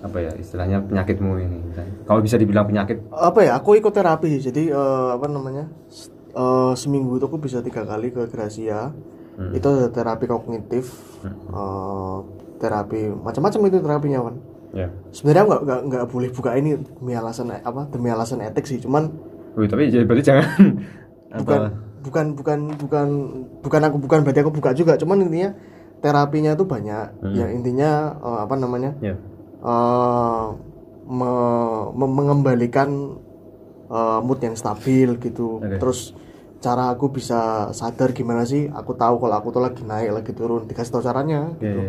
apa 0.05 0.17
ya 0.21 0.31
istilahnya 0.37 0.77
penyakitmu 0.85 1.31
ini 1.41 1.59
kalau 2.05 2.21
bisa 2.21 2.37
dibilang 2.37 2.69
penyakit. 2.69 3.01
Apa 3.09 3.41
ya 3.41 3.57
aku 3.57 3.73
ikut 3.81 3.89
terapi 3.89 4.37
jadi 4.37 4.69
eh, 4.69 5.09
apa 5.17 5.25
namanya 5.25 5.65
eh, 6.37 6.73
seminggu 6.77 7.17
itu 7.17 7.25
aku 7.25 7.41
bisa 7.41 7.65
tiga 7.65 7.81
kali 7.83 8.13
ke 8.13 8.29
Gracia. 8.29 8.93
Itu 9.51 9.67
ada 9.67 9.91
terapi 9.91 10.29
kognitif 10.29 10.93
eh, 11.25 12.17
terapi 12.61 13.11
macam-macam 13.11 13.59
itu 13.67 13.77
terapinya 13.81 14.19
kan 14.31 14.35
ya. 14.71 14.87
Sebenarnya 15.11 15.43
nggak 15.49 15.61
nggak 15.65 15.81
nggak 15.91 16.05
boleh 16.07 16.29
buka 16.31 16.51
ini 16.55 16.77
demi 16.77 17.13
alasan 17.17 17.51
apa 17.51 17.89
demi 17.89 18.07
alasan 18.13 18.45
etik 18.45 18.69
sih 18.69 18.79
cuman 18.79 19.09
Wih, 19.55 19.71
tapi 19.71 19.87
jadi 19.87 20.03
berarti 20.03 20.23
jangan 20.23 20.47
bukan 21.41 21.59
apa? 21.59 21.69
Bukan 22.05 22.25
bukan 22.37 22.59
bukan 22.77 23.07
bukan 23.65 23.81
aku 23.81 23.97
bukan 23.97 24.19
berarti 24.21 24.39
aku 24.45 24.51
buka 24.53 24.77
juga 24.77 24.93
cuman 24.93 25.25
intinya 25.25 25.57
terapinya 26.03 26.53
itu 26.53 26.63
banyak. 26.67 27.07
Yang 27.33 27.49
intinya 27.59 27.91
eh, 28.19 28.39
apa 28.45 28.55
namanya 28.55 28.93
ya 29.01 29.15
eh, 29.65 30.45
me- 31.05 31.87
me- 31.91 32.13
mengembalikan 32.13 32.89
eh, 33.87 34.19
mood 34.21 34.39
yang 34.39 34.53
stabil 34.53 35.17
gitu 35.17 35.59
Oke. 35.59 35.77
terus 35.77 36.13
cara 36.61 36.89
aku 36.89 37.09
bisa 37.11 37.69
sadar 37.71 38.09
gimana 38.09 38.41
sih 38.41 38.65
aku 38.69 38.93
tahu 38.93 39.21
kalau 39.21 39.35
aku 39.37 39.49
tuh 39.49 39.61
lagi 39.61 39.85
naik 39.85 40.09
lagi 40.11 40.31
turun 40.33 40.65
dikasih 40.65 40.91
tahu 40.91 41.03
caranya 41.03 41.51
oke 41.51 41.61
gitu 41.61 41.81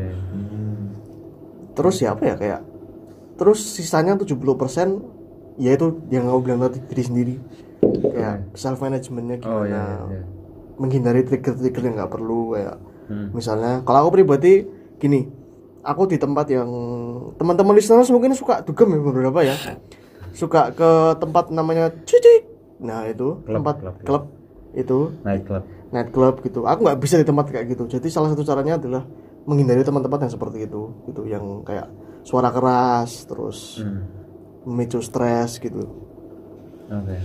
terus 1.72 1.96
ya 2.00 2.12
apa 2.12 2.24
ya 2.24 2.34
kayak 2.36 2.60
terus 3.36 3.60
sisanya 3.60 4.16
70% 4.16 4.36
yaitu 5.56 6.00
yang 6.08 6.28
aku 6.28 6.40
bilang 6.44 6.60
tadi 6.64 6.80
diri 6.84 7.02
sendiri 7.04 7.34
kayak 8.12 8.52
self 8.52 8.80
managementnya 8.80 9.40
oh 9.44 9.64
gimana 9.64 9.68
ya, 9.68 9.84
ya, 9.84 10.04
ya. 10.12 10.22
menghindari 10.76 11.24
trigger-trigger 11.24 11.82
yang 11.84 11.94
nggak 11.96 12.12
perlu 12.12 12.52
kayak 12.52 12.76
Hmm. 13.06 13.30
misalnya 13.30 13.86
kalau 13.86 14.02
aku 14.02 14.18
pribadi 14.18 14.66
gini 14.98 15.30
aku 15.86 16.10
di 16.10 16.18
tempat 16.18 16.50
yang 16.50 16.66
teman-teman 17.34 17.74
listeners 17.74 18.08
mungkin 18.08 18.32
suka 18.32 18.60
dugem 18.60 18.88
ya 18.90 19.00
beberapa 19.00 19.40
ya. 19.42 19.56
Suka 20.32 20.70
ke 20.70 20.90
tempat 21.16 21.48
namanya 21.48 21.88
cicik. 22.04 22.44
Nah 22.78 23.06
itu. 23.06 23.40
Klub, 23.40 23.56
tempat 23.56 23.74
klub, 23.80 23.96
klub, 24.02 24.22
itu. 24.72 24.98
Night 25.22 25.44
club. 25.44 25.64
Night 25.88 26.10
club 26.10 26.34
gitu. 26.40 26.60
Aku 26.62 26.84
nggak 26.84 26.98
bisa 26.98 27.16
di 27.16 27.24
tempat 27.24 27.48
kayak 27.48 27.72
gitu. 27.72 27.88
Jadi 27.88 28.06
salah 28.06 28.28
satu 28.28 28.42
caranya 28.42 28.76
adalah 28.76 29.02
menghindari 29.44 29.80
tempat-tempat 29.80 30.26
yang 30.26 30.32
seperti 30.32 30.58
itu 30.64 30.82
gitu. 31.06 31.22
Yang 31.24 31.44
kayak 31.62 31.86
suara 32.20 32.50
keras 32.50 33.24
terus 33.24 33.80
Hmm. 33.80 34.02
memicu 34.64 34.98
stres 34.98 35.56
gitu. 35.56 35.86
Oke. 36.86 37.16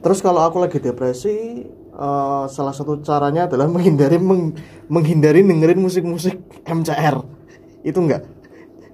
Terus 0.00 0.18
kalau 0.20 0.40
aku 0.40 0.60
lagi 0.60 0.78
depresi, 0.78 1.64
eh, 1.90 2.44
salah 2.46 2.72
satu 2.72 3.00
caranya 3.00 3.44
adalah 3.44 3.66
menghindari 3.74 4.16
meng- 4.16 4.54
menghindari 4.86 5.40
dengerin 5.40 5.80
musik-musik 5.80 6.36
MCR. 6.62 7.20
Itu 7.80 8.00
enggak, 8.00 8.28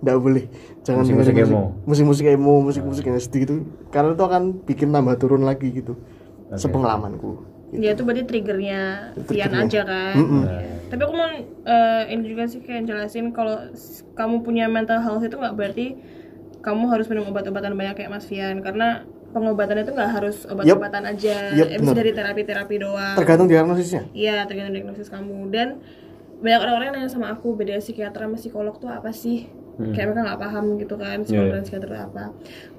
enggak 0.06 0.18
boleh. 0.22 0.44
Jangan 0.80 1.02
Musik-musik 1.02 1.34
emo. 1.34 1.42
musik- 1.42 2.06
musik-musik 2.06 2.26
emo, 2.30 2.54
musik-musik 2.62 3.04
yang 3.04 3.18
sedih 3.18 3.40
gitu. 3.42 3.54
Karena 3.90 4.14
itu 4.14 4.22
akan 4.22 4.42
bikin 4.62 4.88
tambah 4.88 5.18
turun 5.18 5.42
lagi 5.42 5.74
gitu. 5.74 5.98
Sepengalamanku. 6.48 7.42
Dia 7.74 7.92
tuh 7.92 8.06
berarti 8.06 8.22
triggernya 8.22 9.10
Vian 9.26 9.50
aja 9.52 9.82
kan. 9.82 10.14
Mm-mm. 10.14 10.42
Ya. 10.46 10.62
Tapi 10.86 11.00
aku 11.02 11.12
mau 11.12 11.26
eh, 11.66 12.02
ini 12.08 12.22
juga 12.24 12.46
sih 12.46 12.62
kayak 12.62 12.86
jelasin 12.86 13.34
kalau 13.34 13.58
kamu 14.14 14.46
punya 14.46 14.70
mental 14.70 15.02
health 15.02 15.20
itu 15.20 15.34
nggak 15.34 15.52
berarti 15.52 15.98
kamu 16.62 16.86
harus 16.86 17.10
minum 17.10 17.26
obat-obatan 17.26 17.74
banyak 17.74 17.94
kayak 17.96 18.10
Mas 18.10 18.22
Vian 18.24 18.62
karena 18.62 19.02
pengobatan 19.34 19.82
itu 19.82 19.90
nggak 19.90 20.10
harus 20.14 20.46
obat-obatan 20.46 21.02
aja. 21.04 21.36
Yup, 21.52 21.66
Eh, 21.68 21.78
bisa 21.82 21.92
dari 21.92 22.14
terapi-terapi 22.14 22.76
doang. 22.78 23.14
Tergantung 23.18 23.50
diagnosisnya. 23.50 24.06
Iya, 24.14 24.46
tergantung 24.46 24.72
diagnosis 24.72 25.10
kamu 25.10 25.50
dan 25.50 25.82
banyak 26.36 26.60
orang-orang 26.62 26.86
yang 26.86 26.96
nanya 27.02 27.10
sama 27.10 27.34
aku 27.34 27.58
beda 27.58 27.82
psikiater 27.82 28.22
sama 28.22 28.38
psikolog 28.38 28.78
tuh 28.78 28.88
apa 28.88 29.10
sih? 29.10 29.50
Kayak 29.76 30.06
mereka 30.08 30.22
nggak 30.24 30.40
paham 30.40 30.64
gitu 30.76 30.94
kan 30.96 31.16
psikolog 31.20 31.44
Iya, 31.44 31.50
iya. 31.52 31.54
dan 31.54 31.62
psikiater 31.64 31.90
apa. 31.92 32.24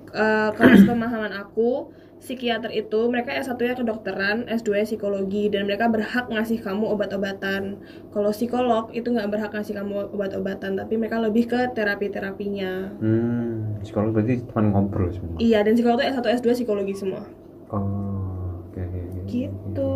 eh, 0.08 0.50
kalau 0.56 0.74
pemahaman 0.90 1.34
aku 1.36 1.70
psikiater 2.18 2.74
itu 2.74 3.00
mereka 3.06 3.30
S1 3.30 3.62
nya 3.62 3.76
kedokteran, 3.78 4.50
S2 4.50 4.74
nya 4.74 4.86
psikologi 4.90 5.54
dan 5.54 5.70
mereka 5.70 5.86
berhak 5.86 6.26
ngasih 6.28 6.58
kamu 6.60 6.90
obat-obatan. 6.90 7.78
Kalau 8.10 8.34
psikolog 8.34 8.90
itu 8.90 9.06
nggak 9.06 9.30
berhak 9.30 9.52
ngasih 9.54 9.78
kamu 9.78 10.10
obat-obatan, 10.10 10.74
tapi 10.74 10.98
mereka 10.98 11.22
lebih 11.22 11.46
ke 11.46 11.70
terapi-terapinya. 11.78 12.98
Hmm, 12.98 13.78
psikolog 13.86 14.18
berarti 14.18 14.42
teman 14.42 14.74
ngobrol 14.74 15.14
semua. 15.14 15.38
Iya, 15.38 15.62
dan 15.62 15.78
psikolog 15.78 16.02
itu 16.02 16.10
S1 16.10 16.26
S2 16.42 16.50
psikologi 16.58 16.94
semua. 16.98 17.22
Oh, 17.70 18.66
oke 18.66 18.80
oke. 18.80 18.98
oke. 18.98 19.20
Gitu, 19.30 19.92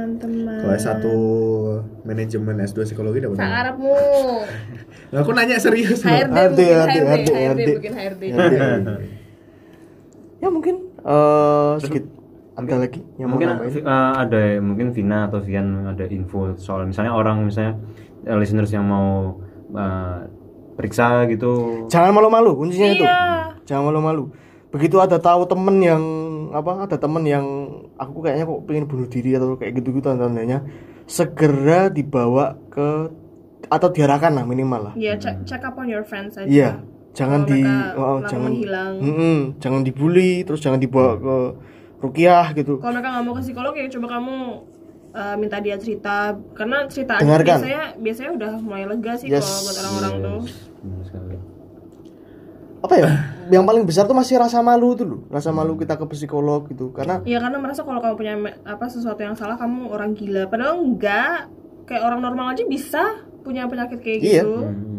teman-teman. 0.00 0.60
Kalau 0.64 0.78
satu 0.80 1.14
manajemen 2.02 2.56
S2 2.58 2.78
psikologi 2.82 3.20
dapat 3.20 3.36
Sang? 3.36 3.52
Arabmu. 3.52 3.92
Nah, 5.12 5.18
aku 5.22 5.30
nanya 5.32 5.60
serius 5.60 6.00
loh. 6.00 6.08
HRD 6.08 6.32
HRD, 6.32 6.60
mungkin 6.60 7.02
HRD, 7.04 7.28
HRD, 7.28 7.60
HRD, 7.60 7.68
HRD, 7.84 8.22
HRD. 8.24 8.24
mungkin 8.32 8.60
HRD. 8.60 8.90
ya 10.40 10.48
mungkin 10.48 10.74
eh 10.98 11.72
sedikit 11.76 12.04
ada 12.56 12.74
lagi 12.80 13.00
yang 13.20 13.28
mau 13.28 13.36
mungkin 13.36 13.48
nambahin 13.52 13.84
eh, 13.84 14.12
ada 14.16 14.40
mungkin 14.58 14.86
Vina 14.90 15.28
atau 15.28 15.40
Vian 15.40 15.68
ada 15.84 16.04
info 16.08 16.56
soal 16.56 16.88
misalnya 16.88 17.12
orang 17.12 17.44
misalnya 17.44 17.76
eh, 18.24 18.36
listeners 18.40 18.72
yang 18.72 18.88
mau 18.88 19.36
eh, 19.76 20.18
periksa 20.80 21.28
gitu. 21.28 21.84
jangan 21.92 22.16
malu-malu 22.16 22.56
kuncinya 22.56 22.88
itu 22.88 23.04
Iya. 23.04 23.52
jangan 23.68 23.92
malu-malu 23.92 24.32
begitu 24.72 24.96
ada 24.96 25.20
tahu 25.20 25.44
temen 25.44 25.76
yang 25.76 26.00
apa 26.56 26.88
ada 26.88 26.96
temen 26.96 27.20
yang 27.28 27.44
aku 28.00 28.24
kayaknya 28.24 28.44
kok 28.44 28.60
pengen 28.64 28.84
bunuh 28.84 29.04
diri 29.06 29.36
atau 29.36 29.54
kayak 29.54 29.76
gitu 29.76 29.92
gitu 29.92 30.08
tanda-tandanya 30.08 30.64
segera 31.04 31.86
dibawa 31.86 32.56
ke 32.66 33.12
atau 33.68 33.88
diarahkan 33.88 34.32
lah 34.32 34.42
minimal 34.42 34.90
lah 34.90 34.94
Iya, 34.96 35.14
check, 35.14 35.36
check 35.44 35.60
up 35.60 35.76
on 35.76 35.86
your 35.86 36.00
friends 36.00 36.34
aja. 36.34 36.48
iya 36.48 36.70
jangan 37.10 37.42
Kalau 37.42 37.50
di 37.50 37.60
oh, 37.60 37.68
langsung 38.16 38.24
jangan 38.26 38.50
menghilang. 38.50 38.92
Mm-mm, 38.98 39.38
jangan 39.58 39.80
dibully 39.82 40.32
terus 40.42 40.58
jangan 40.58 40.78
dibawa 40.78 41.12
ke 41.14 41.36
rukiah 42.00 42.46
gitu 42.52 42.78
Kalau 42.78 42.94
mereka 42.94 43.08
nggak 43.10 43.24
mau 43.24 43.34
ke 43.34 43.42
psikolog 43.42 43.74
ya 43.74 43.86
coba 43.90 44.06
kamu 44.10 44.34
uh, 45.10 45.34
minta 45.36 45.58
dia 45.58 45.76
cerita 45.76 46.16
karena 46.54 46.86
cerita 46.86 47.12
aja 47.14 47.22
Dengarkan. 47.22 47.58
biasanya 47.58 47.82
biasanya 47.98 48.30
udah 48.32 48.52
mulai 48.60 48.84
lega 48.86 49.12
sih 49.14 49.28
Yes. 49.28 49.44
kalau 49.44 49.60
buat 49.60 49.76
orang-orang 49.76 50.14
tuh. 50.18 50.40
Benar 50.80 51.02
sekali. 51.04 51.36
Apa 52.80 52.94
ya 52.96 53.10
yang 53.52 53.68
paling 53.68 53.84
besar 53.84 54.08
tuh 54.08 54.16
masih 54.16 54.40
rasa 54.40 54.64
malu 54.64 54.96
tuh 54.96 55.04
loh 55.04 55.20
rasa 55.28 55.52
malu 55.52 55.76
kita 55.76 56.00
ke 56.00 56.04
psikolog 56.08 56.64
gitu 56.70 56.88
karena 56.96 57.20
Iya 57.28 57.44
karena 57.44 57.58
merasa 57.60 57.84
kalau 57.84 58.00
kamu 58.00 58.14
punya 58.16 58.34
apa 58.64 58.88
sesuatu 58.88 59.20
yang 59.20 59.36
salah 59.36 59.60
kamu 59.60 59.90
orang 59.92 60.16
gila. 60.16 60.48
Padahal 60.48 60.80
enggak. 60.80 61.50
Kayak 61.84 62.02
orang 62.06 62.20
normal 62.22 62.54
aja 62.54 62.62
bisa 62.64 63.02
punya 63.42 63.66
penyakit 63.66 63.98
kayak 63.98 64.18
Iya. 64.22 64.42
gitu. 64.46 64.54
Hmm. 64.62 64.98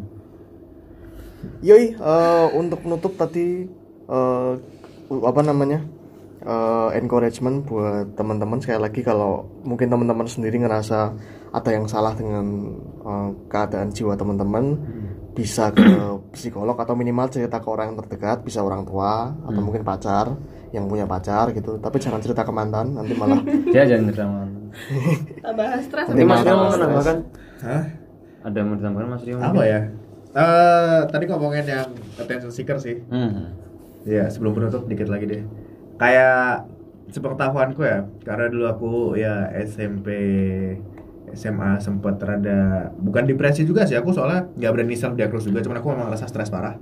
Yoi, 1.63 1.96
eh, 1.96 2.48
untuk 2.54 2.86
menutup 2.86 3.17
tadi 3.17 3.65
eh, 4.12 4.52
apa 5.12 5.41
namanya 5.41 5.82
eh, 6.44 6.89
encouragement 7.00 7.65
buat 7.65 8.13
teman-teman 8.13 8.60
sekali 8.62 8.82
lagi 8.82 9.02
kalau 9.02 9.48
mungkin 9.63 9.89
teman-teman 9.89 10.28
sendiri 10.28 10.60
ngerasa 10.62 11.15
ada 11.50 11.70
yang 11.72 11.88
salah 11.88 12.13
dengan 12.13 12.46
eh, 13.02 13.30
keadaan 13.48 13.89
jiwa 13.89 14.13
teman-teman 14.13 14.78
bisa 15.32 15.72
ke 15.72 15.84
psikolog 16.36 16.76
atau 16.76 16.91
minimal 16.91 17.32
cerita 17.32 17.63
ke 17.63 17.67
orang 17.72 17.96
yang 17.96 17.98
terdekat 18.04 18.44
bisa 18.44 18.60
orang 18.60 18.84
tua 18.84 19.32
atau 19.32 19.62
mungkin 19.63 19.84
pacar 19.88 20.36
yang 20.76 20.88
punya 20.88 21.08
pacar 21.08 21.52
gitu 21.56 21.80
tapi 21.80 22.00
jangan 22.00 22.20
cerita 22.20 22.44
ke 22.44 22.52
mantan 22.52 22.96
nanti 22.96 23.15
malah 23.15 23.39
Ya 23.76 23.88
jangan 23.88 24.12
drama. 24.12 24.44
Tambah 25.44 25.67
stres. 25.84 26.06
Nanti 26.12 26.22
Ini 26.24 26.28
Mas 26.28 26.41
Rio 26.44 26.56
mau 26.56 26.72
menambahkan? 26.72 27.17
Hah? 27.63 27.84
Ada 28.48 28.56
yang 28.56 28.67
mau 28.67 28.76
ditambahkan 28.80 29.10
Mas 29.12 29.24
Rio? 29.28 29.38
Apa 29.39 29.63
ya? 29.67 29.80
Eh, 30.32 31.00
tadi 31.12 31.24
ngomongin 31.28 31.65
yang 31.67 31.88
attention 32.15 32.52
seeker 32.52 32.80
sih. 32.80 33.04
Hmm. 33.12 33.52
Iya, 34.08 34.32
sebelum 34.32 34.56
penutup 34.56 34.88
dikit 34.88 35.12
lagi 35.12 35.28
deh. 35.28 35.44
Kayak 36.00 36.65
sepengetahuanku 37.12 37.84
ya, 37.84 38.08
karena 38.24 38.48
dulu 38.48 38.65
aku 38.72 38.91
ya 39.20 39.52
SMP 39.60 40.08
SMA 41.34 41.78
sempat 41.78 42.17
rada 42.17 42.60
bukan 42.96 43.24
depresi 43.24 43.62
juga 43.62 43.84
sih 43.84 43.94
aku 43.94 44.10
soalnya 44.10 44.48
nggak 44.54 44.72
berani 44.72 44.94
self 44.94 45.13
diagnose 45.13 45.46
juga 45.46 45.60
cuman 45.60 45.78
aku 45.78 45.88
memang 45.89 46.06
ngerasa 46.08 46.26
stres 46.26 46.48
parah 46.48 46.76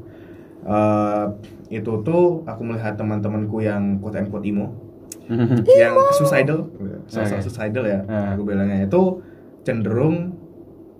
Eh, 0.59 1.25
itu 1.71 2.03
tuh 2.03 2.43
aku 2.43 2.61
melihat 2.61 2.93
teman-temanku 2.93 3.57
yang 3.59 3.95
quote 3.97 4.15
and 4.15 4.27
quote 4.27 4.43
emo 4.43 4.75
yang 5.73 5.95
suicidal 6.11 6.67
sosok 7.05 7.39
Oke. 7.39 7.45
suicidal 7.45 7.83
ya 7.83 7.99
Ah. 8.05 8.33
aku 8.33 8.43
bilangnya 8.43 8.83
itu 8.83 9.23
cenderung 9.61 10.35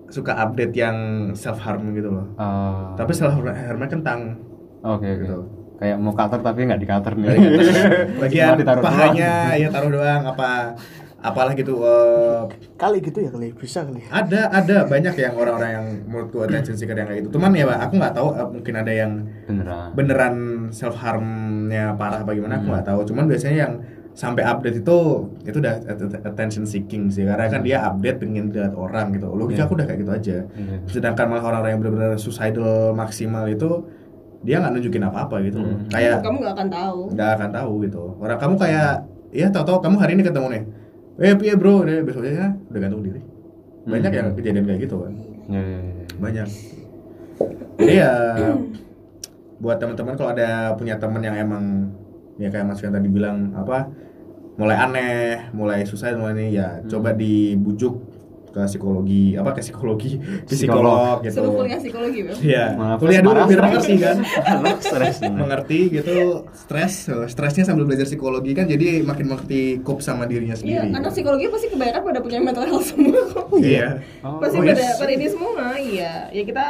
suka 0.07 0.33
update 0.39 0.73
yang 0.73 0.97
self 1.33 1.59
harm 1.59 1.91
gitu 1.91 2.07
loh 2.09 2.25
Oh. 2.33 2.95
tapi 2.95 3.11
self 3.11 3.35
harmnya 3.35 3.85
kentang 3.85 4.39
Oke 4.79 5.05
oke. 5.05 5.21
Gitu. 5.21 5.39
Kayak 5.75 5.97
mau 5.97 6.11
cutter 6.11 6.39
tapi 6.39 6.59
nggak 6.61 6.75
di 6.77 6.87
cutter 6.87 7.13
nih. 7.13 7.27
bagian 8.21 8.47
Cuma 8.47 8.59
ditaruh 8.59 8.81
pahanya 8.81 9.31
ya 9.53 9.67
taruh 9.67 9.91
doang 9.91 10.23
apa 10.25 10.71
apalah 11.19 11.51
gitu 11.51 11.79
eh, 11.79 12.41
kali 12.75 12.99
gitu 12.99 13.19
ya 13.19 13.29
kali. 13.29 13.51
Bisa 13.51 13.83
kali. 13.83 13.99
Ada 14.05 14.47
ada. 14.49 14.77
Banyak 14.85 15.13
yang 15.13 15.33
orang-orang 15.35 15.71
yang 15.71 15.85
menurutku 16.05 16.39
attention 16.39 16.73
seeker 16.73 16.93
yang 16.93 17.05
kayak 17.05 17.19
gitu. 17.21 17.35
Cuman 17.35 17.51
ya 17.51 17.65
Pak, 17.65 17.79
aku 17.83 17.93
nggak 17.97 18.13
tahu 18.13 18.27
eh, 18.33 18.47
mungkin 18.49 18.73
ada 18.75 18.91
yang 18.91 19.11
Beneran. 19.43 19.87
beneran 19.93 20.35
self 20.69 20.95
harmnya 20.95 21.91
parah 21.93 22.23
apa 22.23 22.31
gimana 22.31 22.57
aku 22.57 22.67
nggak 22.67 22.85
tahu. 22.85 22.99
Cuman 23.05 23.25
biasanya 23.25 23.57
yang 23.59 23.73
sampai 24.09 24.43
update 24.43 24.79
itu 24.79 24.97
itu 25.43 25.57
udah 25.57 25.75
att- 25.85 26.23
attention 26.25 26.63
seeking 26.63 27.07
sih. 27.07 27.23
Karena 27.23 27.47
kan 27.47 27.61
dia 27.61 27.83
update 27.83 28.17
pengen 28.17 28.49
dilihat 28.49 28.73
orang 28.73 29.11
gitu. 29.11 29.27
Logika 29.29 29.63
aku 29.63 29.75
udah 29.75 29.85
kayak 29.85 29.99
gitu 29.99 30.11
aja. 30.11 30.37
Iya. 30.49 30.75
sedangkan 30.87 31.25
malah 31.27 31.43
orang-orang 31.45 31.71
yang 31.71 31.81
benar-benar 31.81 32.11
suicidal 32.15 32.91
maksimal 32.93 33.43
itu 33.45 33.83
dia 34.39 34.55
nggak 34.57 34.71
nunjukin 34.71 35.03
apa-apa 35.03 35.43
gitu. 35.43 35.59
Loh. 35.59 35.75
Hmm. 35.75 35.91
kayak 35.91 36.23
Kamu 36.23 36.37
nggak 36.39 36.53
akan 36.55 36.67
tahu. 36.69 36.99
nggak 37.11 37.29
akan 37.35 37.49
tahu 37.51 37.71
gitu. 37.83 38.03
Orang 38.17 38.37
kamu 38.39 38.55
kayak 38.55 38.91
ya 39.29 39.47
tahu-tahu 39.47 39.77
kamu 39.79 39.95
hari 39.99 40.11
ini 40.15 40.23
ketemu 40.23 40.47
nih 40.49 40.63
eh 41.19 41.35
piye 41.35 41.53
bro. 41.55 41.83
Deh 41.83 42.01
besoknya 42.01 42.55
udah 42.67 42.79
gantung 42.79 43.03
diri. 43.03 43.21
Banyak 43.83 44.11
Hmm. 44.11 44.19
yang 44.19 44.27
kejadian 44.35 44.65
kayak 44.65 44.79
gitu 44.83 44.95
kan. 45.03 45.13
Ya, 45.49 45.61
ya, 45.61 45.79
ya. 45.79 45.93
banyak. 46.19 46.47
Jadi 47.79 47.93
ya 47.95 48.11
buat 49.59 49.75
teman-teman 49.79 50.15
kalau 50.15 50.31
ada 50.31 50.75
punya 50.75 50.95
teman 50.95 51.19
yang 51.19 51.35
emang 51.35 51.91
ya 52.39 52.47
kayak 52.47 52.63
Mas 52.65 52.79
Fian 52.79 52.95
tadi 52.95 53.11
bilang 53.11 53.51
apa 53.51 53.91
mulai 54.55 54.75
aneh 54.75 55.51
mulai 55.51 55.83
susah 55.83 56.15
mulai 56.15 56.35
ini 56.35 56.55
ya 56.55 56.79
coba 56.87 57.11
dibujuk 57.11 57.99
ke 58.49 58.61
psikologi 58.65 59.23
apa 59.33 59.49
ke 59.51 59.61
psikologi? 59.61 60.17
Ke 60.43 60.51
psikolog 60.51 61.21
gitu. 61.21 61.37
Suruh 61.37 61.53
kuliah 61.55 61.77
psikologi, 61.77 62.19
Bro. 62.23 62.33
Iya, 62.39 62.63
kuliah 62.97 63.21
dulu 63.21 63.39
biar 63.45 63.61
mengerti 63.63 63.93
kan. 64.03 64.17
Stres 64.79 65.15
mengerti 65.23 65.79
gitu. 65.91 66.15
Stres 66.51 66.93
stresnya 67.27 67.63
sambil 67.63 67.85
belajar 67.85 68.03
psikologi 68.03 68.51
kan 68.51 68.65
jadi 68.65 69.01
makin 69.01 69.25
mengerti 69.27 69.79
cope 69.79 69.99
sama 69.99 70.25
dirinya 70.25 70.57
Iya, 70.57 70.83
sendiri. 70.83 70.89
anak 70.91 71.11
psikologi 71.11 71.45
pasti 71.47 71.67
kebanyakan 71.69 72.01
pada 72.03 72.19
punya 72.19 72.39
mental 72.39 72.65
health 72.65 72.85
semua 72.91 73.21
kok. 73.27 73.45
iya. 73.55 74.01
Oh, 74.21 74.37
Pasti 74.37 74.57
Oh, 74.57 74.61
pada 74.61 74.73
yes. 74.75 74.97
pada 74.97 75.11
ini 75.11 75.27
semua, 75.27 75.51
iya. 75.75 76.13
Ya 76.29 76.43
kita 76.43 76.65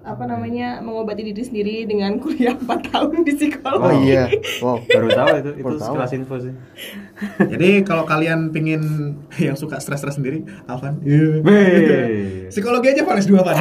apa 0.00 0.24
namanya 0.24 0.78
mengobati 0.78 1.20
diri 1.22 1.40
sendiri 1.40 1.74
dengan 1.84 2.16
kuliah 2.22 2.54
4 2.54 2.64
tahun 2.88 3.22
di 3.22 3.32
psikologi. 3.32 3.82
oh 3.82 3.92
iya 3.98 4.24
wow 4.58 4.76
baru 4.88 5.08
tahu 5.08 5.28
itu 5.36 5.50
itu 5.54 5.64
Baru 5.64 5.76
tahu. 5.76 5.86
sekelas 5.92 6.12
info 6.12 6.34
sih. 6.38 6.52
jadi 7.52 7.68
kalau 7.82 8.04
kalian 8.04 8.48
pingin 8.48 8.82
yang 9.36 9.54
suka 9.54 9.78
stres-stres 9.78 10.16
sendiri 10.16 10.42
Alvan. 10.64 10.98
Weh. 11.02 12.46
psikologi 12.48 12.90
aja 12.90 13.02
Vanes 13.02 13.26
dua 13.26 13.42
Van 13.42 13.56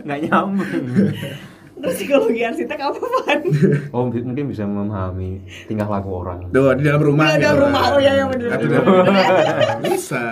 nggak 0.00 0.18
nyambung. 0.24 0.66
Terus 1.78 1.94
psikologi 1.94 2.42
arsitek 2.42 2.78
apa 2.80 2.98
Van? 2.98 3.40
Oh 3.94 4.10
mungkin 4.10 4.44
bisa 4.46 4.66
memahami 4.66 5.38
tingkah 5.64 5.86
laku 5.86 6.10
orang. 6.12 6.50
Tuh, 6.50 6.74
di 6.74 6.82
dalam 6.82 6.98
rumah 6.98 7.30
Di 7.30 7.38
dalam 7.38 7.54
gitu. 7.54 7.64
rumah, 7.64 7.82
oh 7.86 8.00
bener, 8.26 8.48
dalam 8.58 8.82
rumah. 8.82 9.14
bisa 9.86 10.24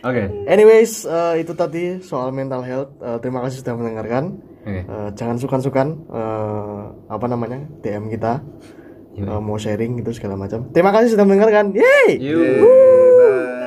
Oke. 0.00 0.22
anyways 0.46 1.04
eh, 1.04 1.44
itu 1.44 1.52
tadi 1.52 2.00
soal 2.00 2.32
mental 2.32 2.64
health 2.64 2.90
Eh, 2.98 3.18
terima 3.20 3.44
kasih 3.44 3.60
sudah 3.60 3.74
mendengarkan 3.76 4.40
Oke. 4.60 4.80
Eh, 4.84 5.08
jangan 5.16 5.36
sukan-sukan 5.36 5.88
eh, 6.08 6.80
apa 7.08 7.26
namanya 7.26 7.64
DM 7.80 8.08
kita. 8.08 8.40
Eh, 9.20 9.40
mau 9.42 9.60
sharing 9.60 10.00
gitu 10.00 10.16
segala 10.16 10.38
macam 10.38 10.72
terima 10.72 10.94
kasih 10.94 11.12
sudah 11.12 11.26
mendengarkan 11.28 11.76
yeay 11.76 12.16
Yuk. 12.16 12.40
Bye. 12.40 13.59